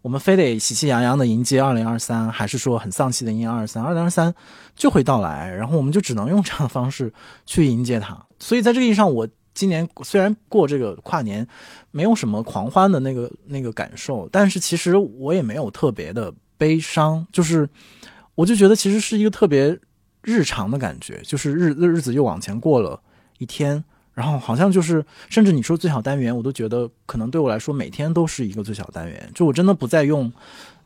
[0.00, 4.34] 我们非得喜气洋洋的迎接二零二三，还是说很丧气的迎接二三，二零二三
[4.74, 7.12] 就会到来，然后我们就只能用这样的方式
[7.46, 8.20] 去迎接它。
[8.38, 11.46] 所以在这个意义上，我今年虽然过这个跨年，
[11.92, 17.68] 没有什么狂欢的那个那个感受，但是其实我也没有特别的悲伤，就是
[18.34, 19.78] 我就觉得其实是一个特别
[20.22, 23.00] 日常的感觉，就是日日子又往前过了
[23.38, 23.84] 一天。
[24.14, 29.30] 然后好像就是，甚至你说最小单元，我都觉得可能对我来说每天都是一个最小单元。
[29.34, 30.30] 就我真的不再用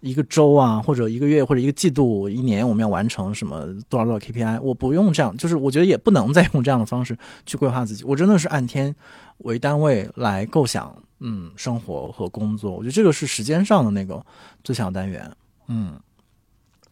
[0.01, 8.05] 一个周啊，或者一个月，或者一个季度、一年我们要完成什么多少多少 KPI，我不用这样，就是我觉得也不能再用这样的方式去规划自己。
[8.05, 8.95] 我真的是按天
[9.39, 12.70] 为单位来构想，嗯，生活和工作。
[12.72, 14.24] 我觉得这个是时间上的那个
[14.62, 15.31] 最小单元，
[15.68, 15.95] 嗯。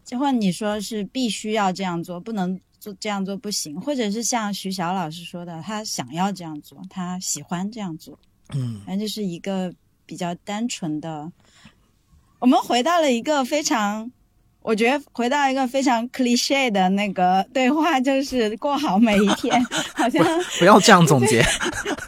[0.05, 8.17] 就或你说是必须要这样做，不能做这样做不行，或者是像徐晓老师说的，他想要这样做，他喜欢这样做，
[8.53, 9.73] 嗯，反正就是一个
[10.05, 11.31] 比较单纯的。
[12.37, 14.11] 我们回到了一个非常，
[14.65, 19.63] 我觉得回到一个非常 cliche 的那个对话，就是过好每一天，
[19.93, 20.25] 好像
[20.57, 21.45] 不要这样总结，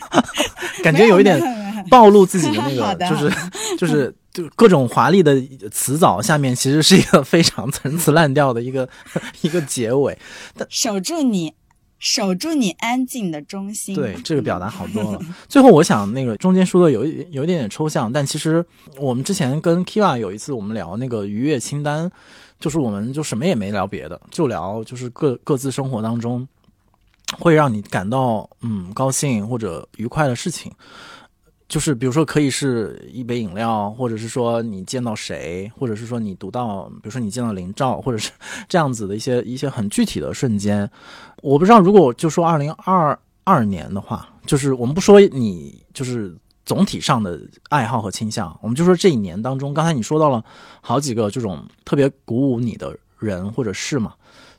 [0.84, 1.40] 感觉有一点
[1.88, 3.32] 暴露自己的那个，就是
[3.78, 5.40] 就是就各种华丽的
[5.72, 8.90] 词藻下面，其实是一个非常陈词滥调的一个
[9.42, 10.18] 一个结尾。
[10.68, 11.54] 守住你，
[12.00, 13.94] 守住你安静的中心。
[13.94, 15.20] 对，这个表达好多了。
[15.48, 18.66] 最后，我想那个中间说的有一有一点点抽象，但其实
[18.98, 22.12] 我们之前跟 Kiva 有一次我们聊那个愉悦清单，
[22.60, 26.48] 就是我们就什么也没聊别的，就聊就是各各自生活当中
[27.40, 30.72] 会让你感到嗯高兴或者愉快的事情。
[31.70, 38.32] 就是比如说，可以是一杯饮料，或者是说你见到谁，或者是说你读到，比如说你见到林兆，或者是
[38.70, 40.90] 这样子的一些一些很具体的瞬间。
[41.44, 46.34] 我不知道，如果就说二零二二年的话，就是我们不说你就是
[46.68, 47.40] 总体上的
[47.70, 50.44] 爱好和倾向，我们就说这一年当中，刚才你说到了
[50.82, 54.14] 好几个这种特别鼓舞你的人或者事嘛。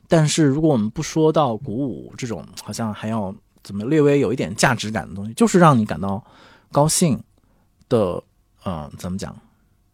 [0.07, 3.33] 但是如果我们不说到鼓舞这种，好像还要
[3.63, 6.21] 怎么略微有一点价值感的东西，就是让你感到。
[6.71, 7.19] 高兴
[7.87, 8.23] 的，
[8.63, 9.35] 嗯、怎么讲？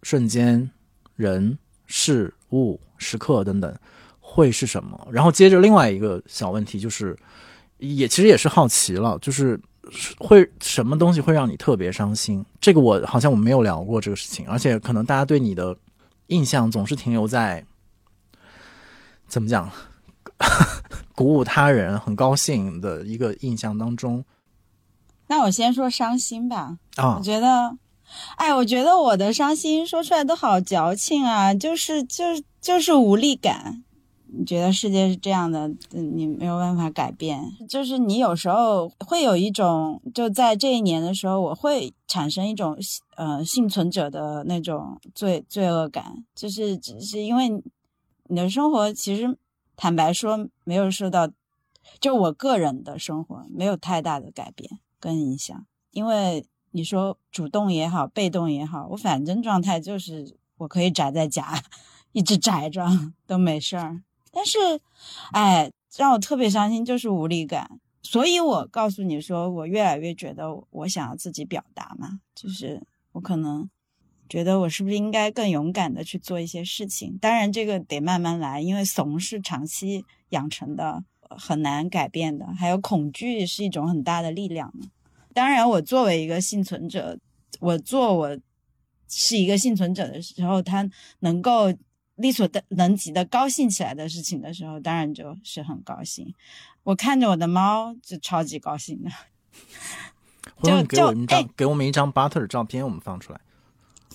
[0.04, 0.70] 瞬间、
[1.16, 3.74] 人、事物、时刻等等，
[4.20, 5.08] 会是什么？
[5.10, 7.18] 然后接着另外一个小问题就是，
[7.78, 9.58] 也其实也是好奇了，就是
[10.20, 12.46] 会什么东西会让你特别伤心？
[12.60, 15.78] 这个我好像我们没有聊过这个事情，而且可能大家对你的
[16.28, 17.66] 印象总是停留在
[19.28, 19.72] 怎么讲，
[21.16, 24.26] 鼓舞他人、很高兴的一个印象当中。
[25.28, 26.78] 那我先说伤心吧。
[26.98, 27.78] 啊，我觉得，
[28.36, 33.85] 哎，我觉得我的伤心说出来都好矫情啊，就是就是就是无力感。
[34.38, 37.42] 你觉得世界是这样的，你没有办法改变。
[37.70, 42.78] 就是你有时候会有一种，就在这一年的时候，我会产生一种
[43.16, 47.50] 呃幸存者的那种罪罪恶感，就是只是因为
[48.28, 49.38] 你的生活其实
[49.76, 51.30] 坦白说没有受到，
[52.00, 56.46] 就我个人的生活没有太大的改变跟影响，因为。
[56.72, 61.58] 你说主动也好，被动也好，我反正状态就是我可以宅在家，
[62.12, 62.86] 一直宅着
[63.26, 64.02] 都没事儿。
[64.36, 64.60] 但是，
[65.32, 67.80] 哎，让我特别伤心就是无力感。
[68.04, 73.70] 所以我告诉你说，我越来越觉得我想要自己表达嘛，就是我可能
[74.28, 77.18] 觉得我是不是应该更勇敢的去做一些事情？
[77.22, 82.46] 当然，这个得慢慢来，因为怂是长期养成的，很难改变的。
[82.48, 84.74] 还有恐惧是一种很大的力量。
[85.34, 87.18] 当然，我作为一个幸存者，
[87.62, 88.38] 我做我
[89.08, 90.88] 是一个幸存者的时候，他
[91.20, 91.74] 能够
[92.16, 96.34] 力所能及的高兴起来的事情的时候，当然就是很高兴。
[96.84, 99.10] 我看着我的猫就超级高兴的。
[100.62, 103.40] 就给我一张，给我们一张 Butter 的照片，我们放出来。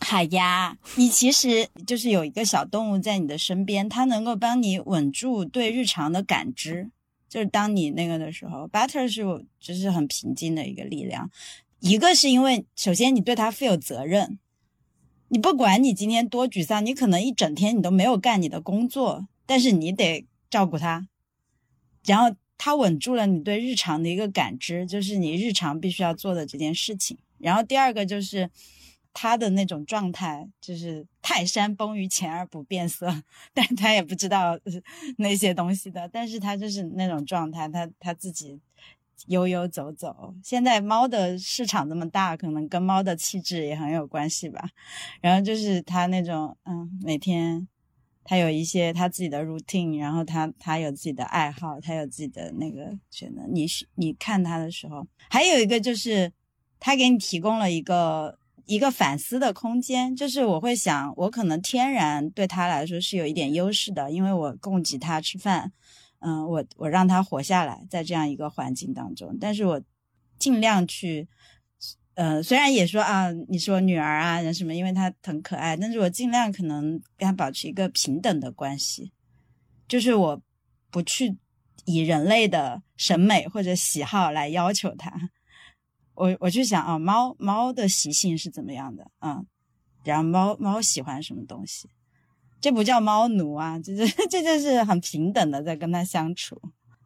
[0.01, 6.91] 好呀，你其实就是有一个小动物在你的身边，它能够帮你稳住对日常的感知。
[7.29, 9.23] 就是当你那个的时候，Butter 是
[9.61, 11.31] 就是很平静的一个力量。
[11.81, 14.39] 一个是因为首先你对它负有责任，
[15.31, 21.09] 你不管你今天多沮丧，你可能一整天你都没有干你的工作，但是你得照顾他，
[22.05, 27.17] 然后他稳住了你对日常的一个感知，就是你日常必须要做的这件事情。
[27.39, 28.51] 然后第二个就是。
[29.13, 34.57] 他的那种状态就是泰山崩于前而不变色，但他也不知道
[35.19, 38.61] 那些东西的，但是他就是那种状态，他他自己
[39.27, 40.35] 悠悠走走。
[40.43, 44.69] 现在猫的市场这么大，可能跟猫的气质也很有关系吧。
[45.21, 47.67] 然后就是他那种，嗯，每天
[48.25, 53.43] 他有一些他自己的 routine，然后他他有自己的爱好，他有自己的那个选择。
[53.49, 56.33] 你你看他的时候，还有一个就是
[56.79, 58.39] 他给你提供了一个。
[58.67, 65.73] 一个反思的空间，就是我会想，我可能天然对他来说是有一点优势的，因为我供给他吃饭，
[66.21, 69.83] 嗯，我我让它活下来，在这样一个环境当中，但是我
[70.39, 71.29] 尽量去，
[72.15, 79.13] 呃，虽然也说啊，你是我女儿啊，人什么，因为她很可爱，但是我尽量可能跟她保持一个平等的关系，
[79.89, 80.43] 就是我
[80.91, 81.37] 不去
[81.85, 85.31] 以人类的审美或者喜好来要求他。
[86.15, 89.43] 我我去想啊，猫猫的习性是怎么样的啊？
[90.05, 91.89] 然后猫猫喜欢什么东西？
[92.61, 96.61] 这不叫猫奴啊，这这 这就是很平等的在跟它相处。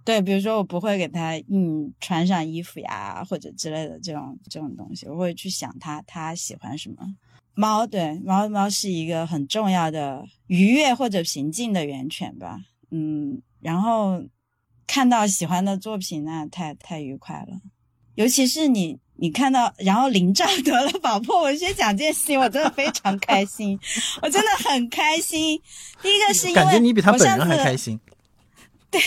[0.04, 6.96] 对，比如说我不会给它硬穿上衣服呀，或者之类的这种这种东西，我会去想它它喜欢什么。
[7.54, 12.58] 猫对猫猫是一个很重要的愉悦或者平静的源泉吧。
[12.90, 14.22] 嗯，然后
[14.86, 17.60] 看到喜欢的作品，那太太愉快了，
[18.16, 18.98] 尤其是你。
[19.16, 23.78] 你看到，然后林兆得了宝珀文学奖这件事情，我真的非常开心，
[24.20, 25.60] 我真的很开心。
[26.02, 27.98] 第一个是因为感觉你比他本人还开心。
[28.90, 29.00] 对，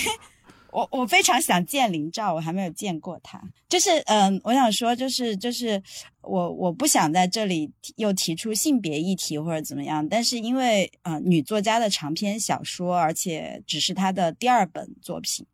[0.71, 3.41] 我我非常想见林兆，我还没有见过他。
[3.67, 5.81] 就是嗯，我想说，就是就是
[6.21, 15.45] 我我不想在这里又提出性别议题或者怎么样，但是因为呃女作家的长篇小说，而且只是她的第二本作品，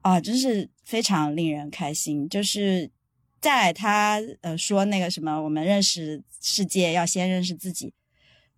[0.00, 2.90] 啊，真是非常令人开心，就是。
[3.40, 7.92] 在他呃说那个什么，我们认识世界要先认识自己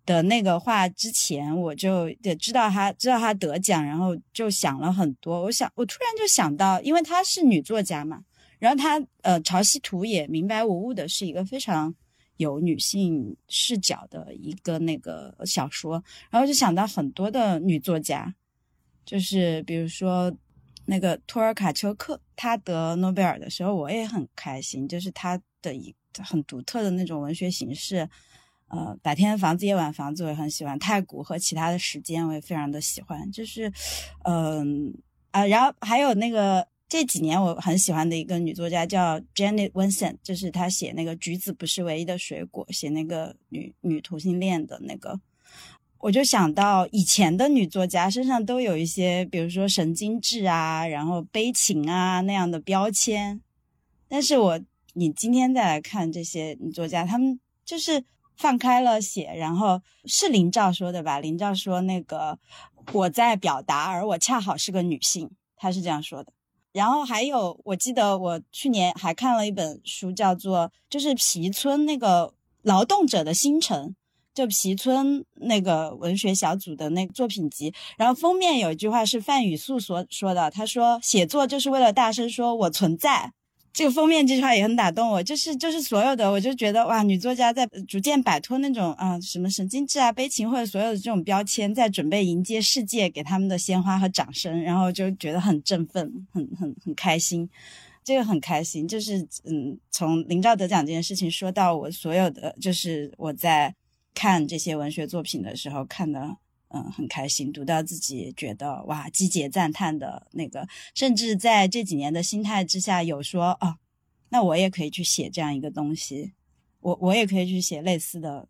[0.05, 5.41] 的那个话之前，我就也知道他知道他得奖，然后就想了很多。
[5.43, 8.21] 我想，我突然就想到，因为她是女作家嘛，
[8.59, 11.95] 然后她呃《潮汐图》也明白无误的是一个非常
[12.35, 18.35] 有女性视角的一个那个小说，然后就想到很多的女作家，
[19.05, 20.35] 就是比如说。
[20.85, 24.87] 那个托尔卡丘克，他得诺贝尔的时候，我也很开心。
[24.87, 28.07] 就是他的一很独特的那种文学形式，
[28.67, 30.77] 呃，白天房子、夜晚房子我也很喜欢。
[30.77, 33.31] 太古和其他的时间我也非常的喜欢。
[33.31, 33.71] 就是，
[34.25, 34.93] 嗯
[35.31, 45.19] 啊，然后还有那个这几年我很喜欢的一个女作家叫 Janet Winston，就是她写那个橘子不是唯一的水果，写那个女女同性恋的那个。
[46.03, 53.39] 我就想到以前的女作家身上都有一些，比如说神经质啊，然后悲情啊那样的标签。
[54.09, 54.59] 但是我
[54.95, 58.03] 你今天再来看这些女作家，她们就是
[58.35, 59.33] 放开了写。
[59.33, 61.21] 然后是林兆说的吧？
[61.21, 62.37] 林兆说那个
[62.91, 66.33] 我在表达，而我恰好是个女性，她是这样说的。
[66.73, 73.95] 然后还有，我记得我去年还看了一本书，叫做就是皮村那个劳动者的星辰。
[74.33, 83.31] 就皮村那个文学小组的那个作品集，然后封面有一句话是范雨素所说的，他说：“写作就是为了大声说我存在。”
[83.73, 97.49] 这个封面这句话也很打动我，就是就是所有的，我就觉得哇，女作家在逐渐摆脱那种啊什么神经质啊、悲情或者所有的这种标签，在准备迎接世界给他们的鲜花和掌声，然后就觉得很振奋，很很很开心，
[98.03, 103.73] 这个很开心，就是嗯，从林兆得奖这件事情说到我所有的，就是我在。
[104.13, 106.37] 看这些文学作品的时候，看的
[106.69, 113.77] 嗯很开心，读到自己觉得哇，击节赞叹的那个，甚至在这几年的心态之下，有说哦，
[114.29, 116.33] 那我也可以去写这样一个东西，
[116.79, 118.47] 我我也可以去写类似的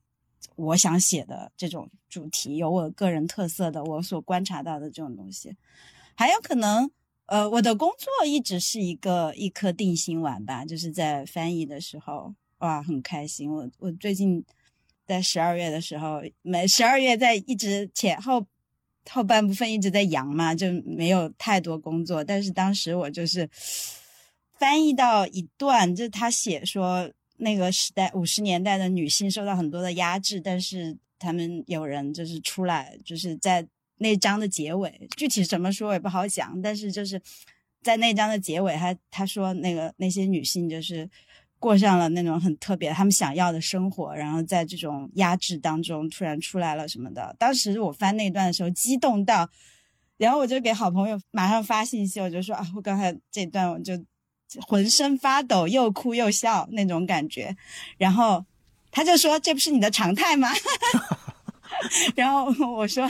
[0.55, 5.55] 我想写的这种主题，有我个人特色的，我所观察到的这种东西。
[6.15, 6.91] 还有可能，
[7.25, 13.51] 呃，我的工作一直是一个一颗定心丸吧，就是在翻译的时候，哇，很开心。
[13.51, 14.45] 我我最近
[15.05, 18.45] 在十二月的时候，每十二月在一直前后
[19.09, 22.23] 后半部分一直在阳嘛，就没有太多工作。
[22.23, 23.49] 但是当时我就是
[24.59, 33.67] 翻译到一段，就他写说那个时代五十年代的女性受到很多的压制，但是他们有人就是出来，就是在。
[33.97, 37.21] 那章的结尾具体怎么说也不好讲，但是就是
[37.81, 41.09] 在那章的结尾，他他说那个那些女性就是
[41.63, 47.33] 过上了那种很特别他们想要的生活，然后在这种压制当中突然出来了什么的。
[47.39, 49.49] 当时我翻那段的时候激动到，
[50.17, 53.93] 然后我就给好朋友马上发信息，我就说啊，我刚才这段我就
[54.67, 57.55] 浑身发抖，又哭又笑那种感觉。
[57.97, 58.43] 然后
[58.91, 60.49] 他就说这不是你的常态吗？
[62.13, 63.09] 然后我说。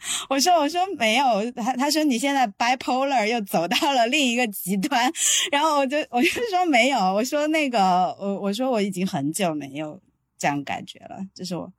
[0.30, 5.12] 我说我说没有，他他说你现在 bipolar 又走到了另一个极端，
[5.50, 10.00] 然后我就我就说没有，我说那个我我说我已经很久没有
[10.38, 11.72] 这样感觉了，这是我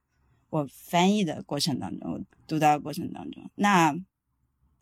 [0.49, 3.95] 我翻译的过程当中，我读到的过程当中，那。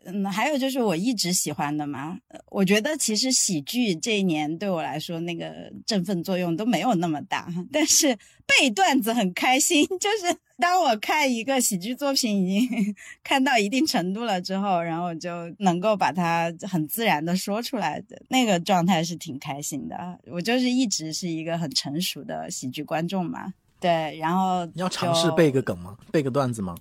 [0.04, 2.16] 嗯，还有就是我一直喜欢的嘛，
[2.50, 9.84] 我觉得其实喜剧这一年对我来说那个振奋作用都没有那么大，但是背段子很开心。
[9.98, 20.18] 就是当我看一个喜剧作品已经 看到一定程度了之后，然后我就能够把它很自然的说出来的那个状态是挺开心的。
[20.30, 25.98] 我就是一直是一个很成熟的喜剧观众嘛，对，然后你要尝试背个梗吗？
[26.12, 26.76] 背个段子吗？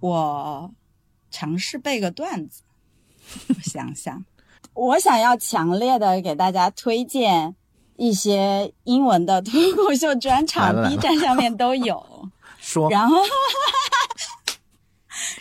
[0.00, 0.70] 我。
[1.30, 2.62] 尝试背个段子，
[3.48, 4.24] 我想想，
[4.74, 7.54] 我想要强烈的给大家推荐
[7.96, 12.28] 一些英文的脱口秀专场，B 站上面都有。
[12.60, 13.16] 说，然后，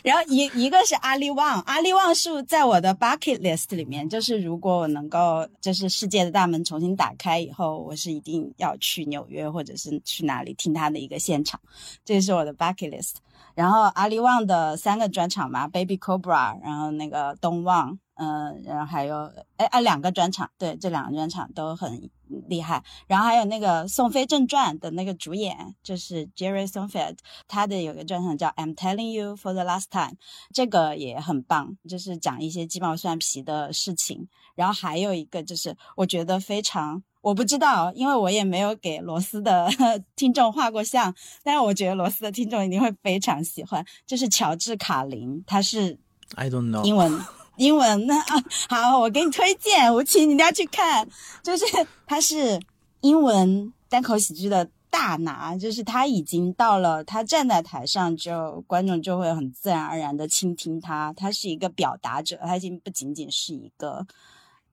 [0.03, 11.59] 然后一一个是阿里旺，阿里旺是在我的 bucket list 里面，就是如果我能够，就是世界的大门重新打开以后，我是一定要去纽约或者是去哪里听他的一个现场，
[12.05, 13.15] 这是我的 bucket list。
[13.57, 22.07] 然后阿里旺的三个专场嘛，Baby Cobra，然后那个东旺，嗯，然后还有哎哎两个专场，对，这两个专场都很
[22.47, 22.83] 厉害。
[23.07, 30.17] 然后还有那个《宋飞正传》的那个主演就是 Jerry Seinfeld，他的有个专场叫 I'm Telling You for the Last Time，
[30.53, 34.29] 这个也很棒，就是讲一些鸡毛蒜皮的事情。
[34.53, 37.01] 然后还有一个就是我觉得非常。
[37.27, 39.67] 我不知道，因为我也没有给罗斯的
[40.15, 41.13] 听众画过像，
[41.43, 43.85] 但是我觉得罗斯的听众一定会非常喜欢。
[44.05, 45.99] 就是乔治·卡林，他是
[46.35, 47.19] I don't know 英文
[47.57, 48.43] 英文那啊，
[48.91, 51.05] 好，我给你推荐，吴奇，你一定要去看。
[51.43, 51.65] 就是
[52.05, 52.61] 他是
[53.01, 64.07] 英文单口喜剧的大拿，就是他已经到了，他站在台上就观众就会很自然而然的倾听他，他是一个表达者，他已经不仅仅是一个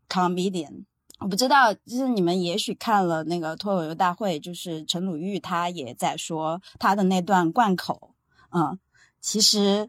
[0.08, 0.84] comedian。
[1.20, 8.14] 我不知道，就是你们也许看了那个脱口秀大会，就是陈鲁豫他也在说他的那段贯口，
[8.50, 8.78] 嗯，
[9.20, 9.88] 其实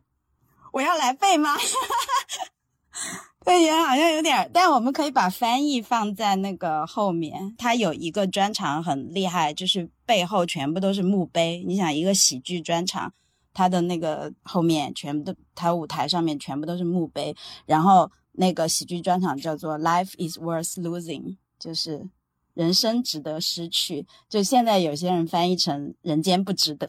[0.71, 1.55] 我要来背吗？
[3.43, 7.55] 对，也好像有点，但我们可以把翻译放在那个后面。
[7.57, 11.63] 他有一个专场很厉害，就是背后全部都是墓碑。
[11.67, 13.13] 你想，一个喜剧专场，
[13.53, 17.35] 他的那个后面全部都，他舞台上面全部都是墓碑，
[17.65, 18.09] 然后。
[18.37, 22.07] 那个喜剧专场叫做 “Life is worth losing”，就是
[22.53, 24.05] 人生值得失去。
[24.29, 26.87] 就现在有些人翻译成“人间不值得”。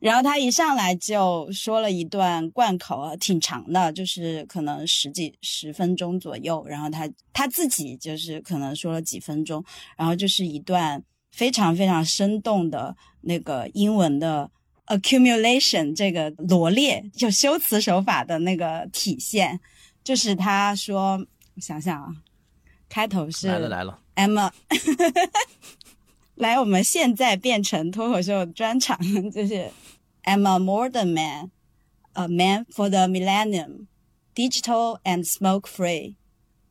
[0.00, 6.64] 然后他一上来就说了一段贯口，挺长的，就是可能十几十分钟左右。
[6.66, 9.62] 然后他他自己就是可能说了几分钟，
[9.98, 14.50] 然后就是一段非常非常生动的那个英文的
[14.86, 19.60] accumulation 这个罗列，就修辞手法的那个体现。
[20.03, 21.17] 就是他说，
[21.55, 22.07] 我想想啊，
[22.87, 24.51] 开头是来了来了，Emma，
[26.35, 28.97] 来，我们现在变成脱口秀专场，
[29.31, 29.71] 就是
[30.23, 31.51] I'm a modern man,
[32.13, 33.87] a man for the millennium,
[34.35, 36.17] digital and smoke free,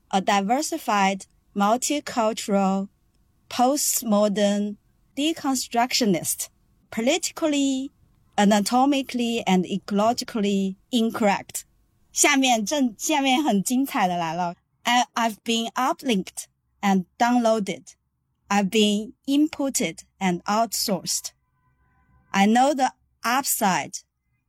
[0.09, 1.23] a diversified,
[1.55, 2.89] multicultural,
[3.49, 4.77] postmodern
[5.17, 6.49] deconstructionist,
[6.91, 7.91] politically,
[8.37, 11.65] anatomically and ecologically incorrect.
[12.13, 14.55] 下面正下面很精彩的来了。
[14.83, 16.45] I I've been uplinked
[16.81, 17.95] and downloaded.
[18.49, 21.31] I've been inputted and outsourced.
[22.31, 24.03] I know the upside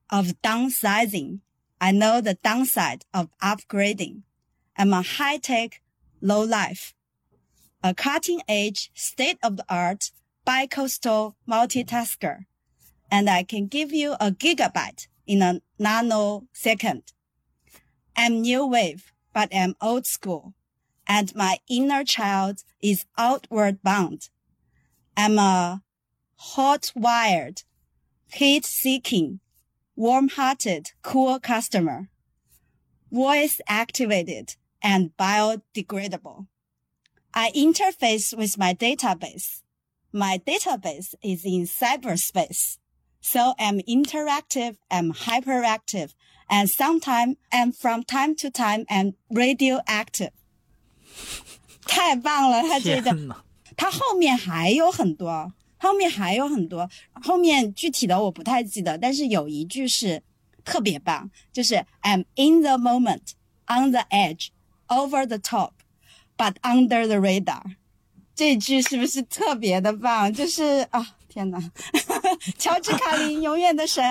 [0.10, 1.40] of downsizing.
[1.80, 4.24] I know the downside of upgrading.
[4.76, 5.82] I'm a high tech,
[6.22, 6.94] low life,
[7.82, 10.12] a cutting edge, state of the art,
[10.46, 12.46] bicoastal multitasker.
[13.12, 17.14] and I can give you a gigabyte in a nanosecond.
[18.17, 20.55] I'm new wave, but I'm old school,
[21.07, 24.29] and my inner child is outward bound.
[25.17, 25.83] I'm a
[26.37, 27.63] hot wired,
[28.33, 29.41] heat seeking,
[29.97, 32.09] warm hearted, cool customer,
[33.11, 36.47] voice activated and biodegradable.
[37.35, 39.63] I interface with my database.
[40.13, 42.79] My database is in cyberspace.
[43.21, 46.15] So I'm interactive, I'm hyperactive,
[46.51, 50.33] and sometimes and from time to time and radioactive.
[51.87, 53.15] 太棒了，他这个，
[53.77, 56.91] 他后面还有很多，后面还有很多，
[57.23, 60.23] 后面具体的我不太记得，但是有一句是
[60.65, 63.33] 特别棒，就是 I'm in the moment,
[63.67, 64.49] on the edge,
[64.89, 65.73] over the top,
[66.37, 67.77] but under the radar。
[68.35, 70.33] 这句是不是特别的棒？
[70.33, 71.61] 就是啊，天哪，
[72.59, 74.03] 乔治卡林永远的神。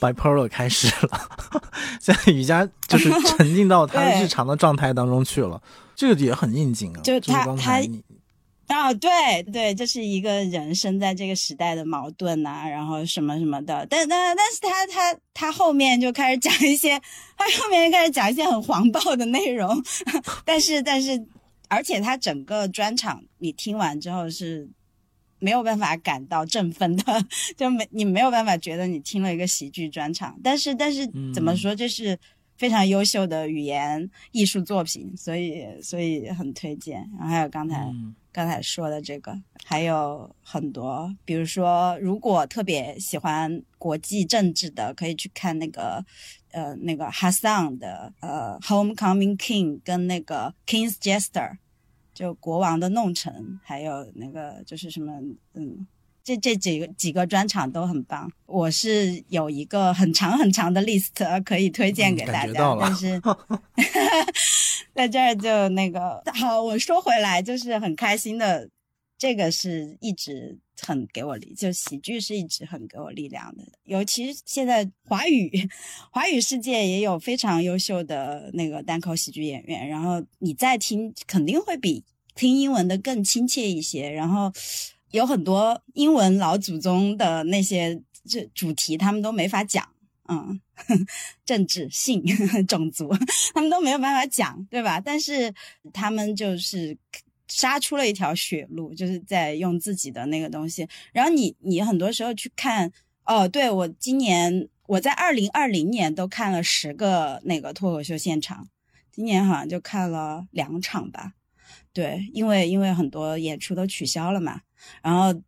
[0.00, 1.28] Bipolar 开始了，
[2.00, 5.60] 现在瑜伽就是沉浸到 他日常的状态当中去了，
[5.94, 7.00] 这个也很应景啊。
[7.02, 7.80] 就他他
[8.68, 13.84] 啊，对对，这是一个人生在这个时代的矛盾呐，然后什么什么的。
[13.90, 17.00] 但但但是他他他后面就开始讲一些，
[17.36, 19.82] 他后面开始讲一些很黄暴的内容。
[20.46, 21.20] 但是但是，
[21.68, 24.68] 而且他整个专场你听完之后是。
[25.40, 27.26] 没有办法感到振奋的，
[27.56, 31.04] 就没你没有办法觉得你听了一个喜剧专场，但是但是
[31.34, 32.18] 怎么说，这是
[32.56, 37.08] 非常优秀的语言艺术作品，所以所以很推荐。
[37.18, 37.90] 然后还有刚才
[38.32, 46.04] 刚才说的这个，还有很多，比如说如果特别喜欢国际政治的，可以去看那个
[46.52, 51.50] 呃那个哈桑的呃《Homecoming King》跟那个《King's Jester》。
[52.20, 55.10] 就国王的弄臣，还有那个就是什么，
[55.54, 55.86] 嗯，
[56.22, 58.30] 这这几个几个专场都很棒。
[58.44, 63.18] 我是有一个很长很长的 list 可以推荐给大家，但是
[64.94, 66.62] 在这儿就那个好。
[66.62, 68.68] 我说回来，就是很开心的，
[69.16, 73.64] 这个是一直很给我力，就喜剧是一直很给我力量的。
[73.84, 75.50] 尤其现在华语
[76.10, 82.04] 华语世界也有非常优秀的那个单口喜剧演员，然后你再听，肯定会比。
[82.36, 84.50] 听英文的更亲切一些，然后
[85.10, 89.86] 有很多英文老祖宗的那些这主题，他们都没法讲，
[90.28, 90.58] 嗯，
[91.44, 92.24] 政治、性、
[92.66, 93.10] 种族，
[93.52, 95.00] 他们都没有办法讲，对吧？
[95.00, 95.52] 但是
[95.92, 96.96] 他们就是
[97.50, 100.88] 杀出了一条血路，就是在用自己的那个东西。
[101.12, 102.90] 然后你你很多时候去看，
[103.24, 108.68] 哦，对我今年我在二零二零年都看了十个那个脱口秀现场，
[109.12, 111.34] 今年好像就看了两场吧。
[111.92, 114.62] 对，因为因为很多演出都取消了嘛，
[115.02, 115.42] 然后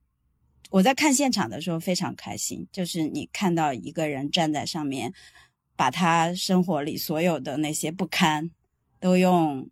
[0.70, 5.12] 我在看现场的时候非常开心，就是你看到一个人站在上面，
[5.76, 8.50] 把他生活里所有的那些不堪，
[8.98, 9.68] 都用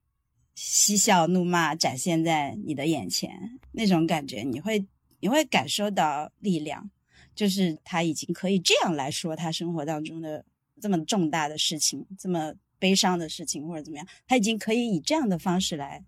[0.55, 4.87] 嬉笑怒骂展现在你的眼前，那种感觉你会
[5.21, 6.91] 你会感受到力量，
[7.35, 10.45] 就是他已经可以这样来说他生活当中的
[10.81, 16.05] 这么重大的事情，这么悲伤的事情或者怎么样，他已经可以以这样的方式来。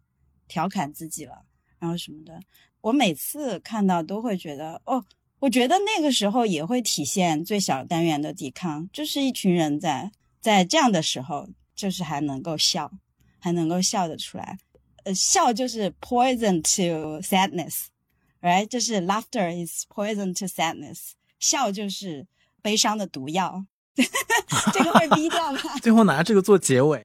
[0.49, 1.47] 调侃自己了，
[1.79, 2.39] 然后什么的，
[2.83, 5.03] 我每次看到都会觉得，哦，
[5.39, 10.13] 我觉得那个时候也会体现最小单元的抵抗，就是一群人在
[10.43, 12.93] 在这样的时候，就是还能够笑，
[13.43, 14.57] 还能够笑得出来，
[15.03, 18.67] 呃，笑就是 poison to sadness，right？
[18.69, 21.11] 就是 laughter is poison to sadness，
[21.41, 22.25] 笑就是
[22.63, 23.67] 悲伤的毒药，
[24.73, 25.59] 这个会逼掉吗？
[25.83, 27.05] 最后拿这个做结尾。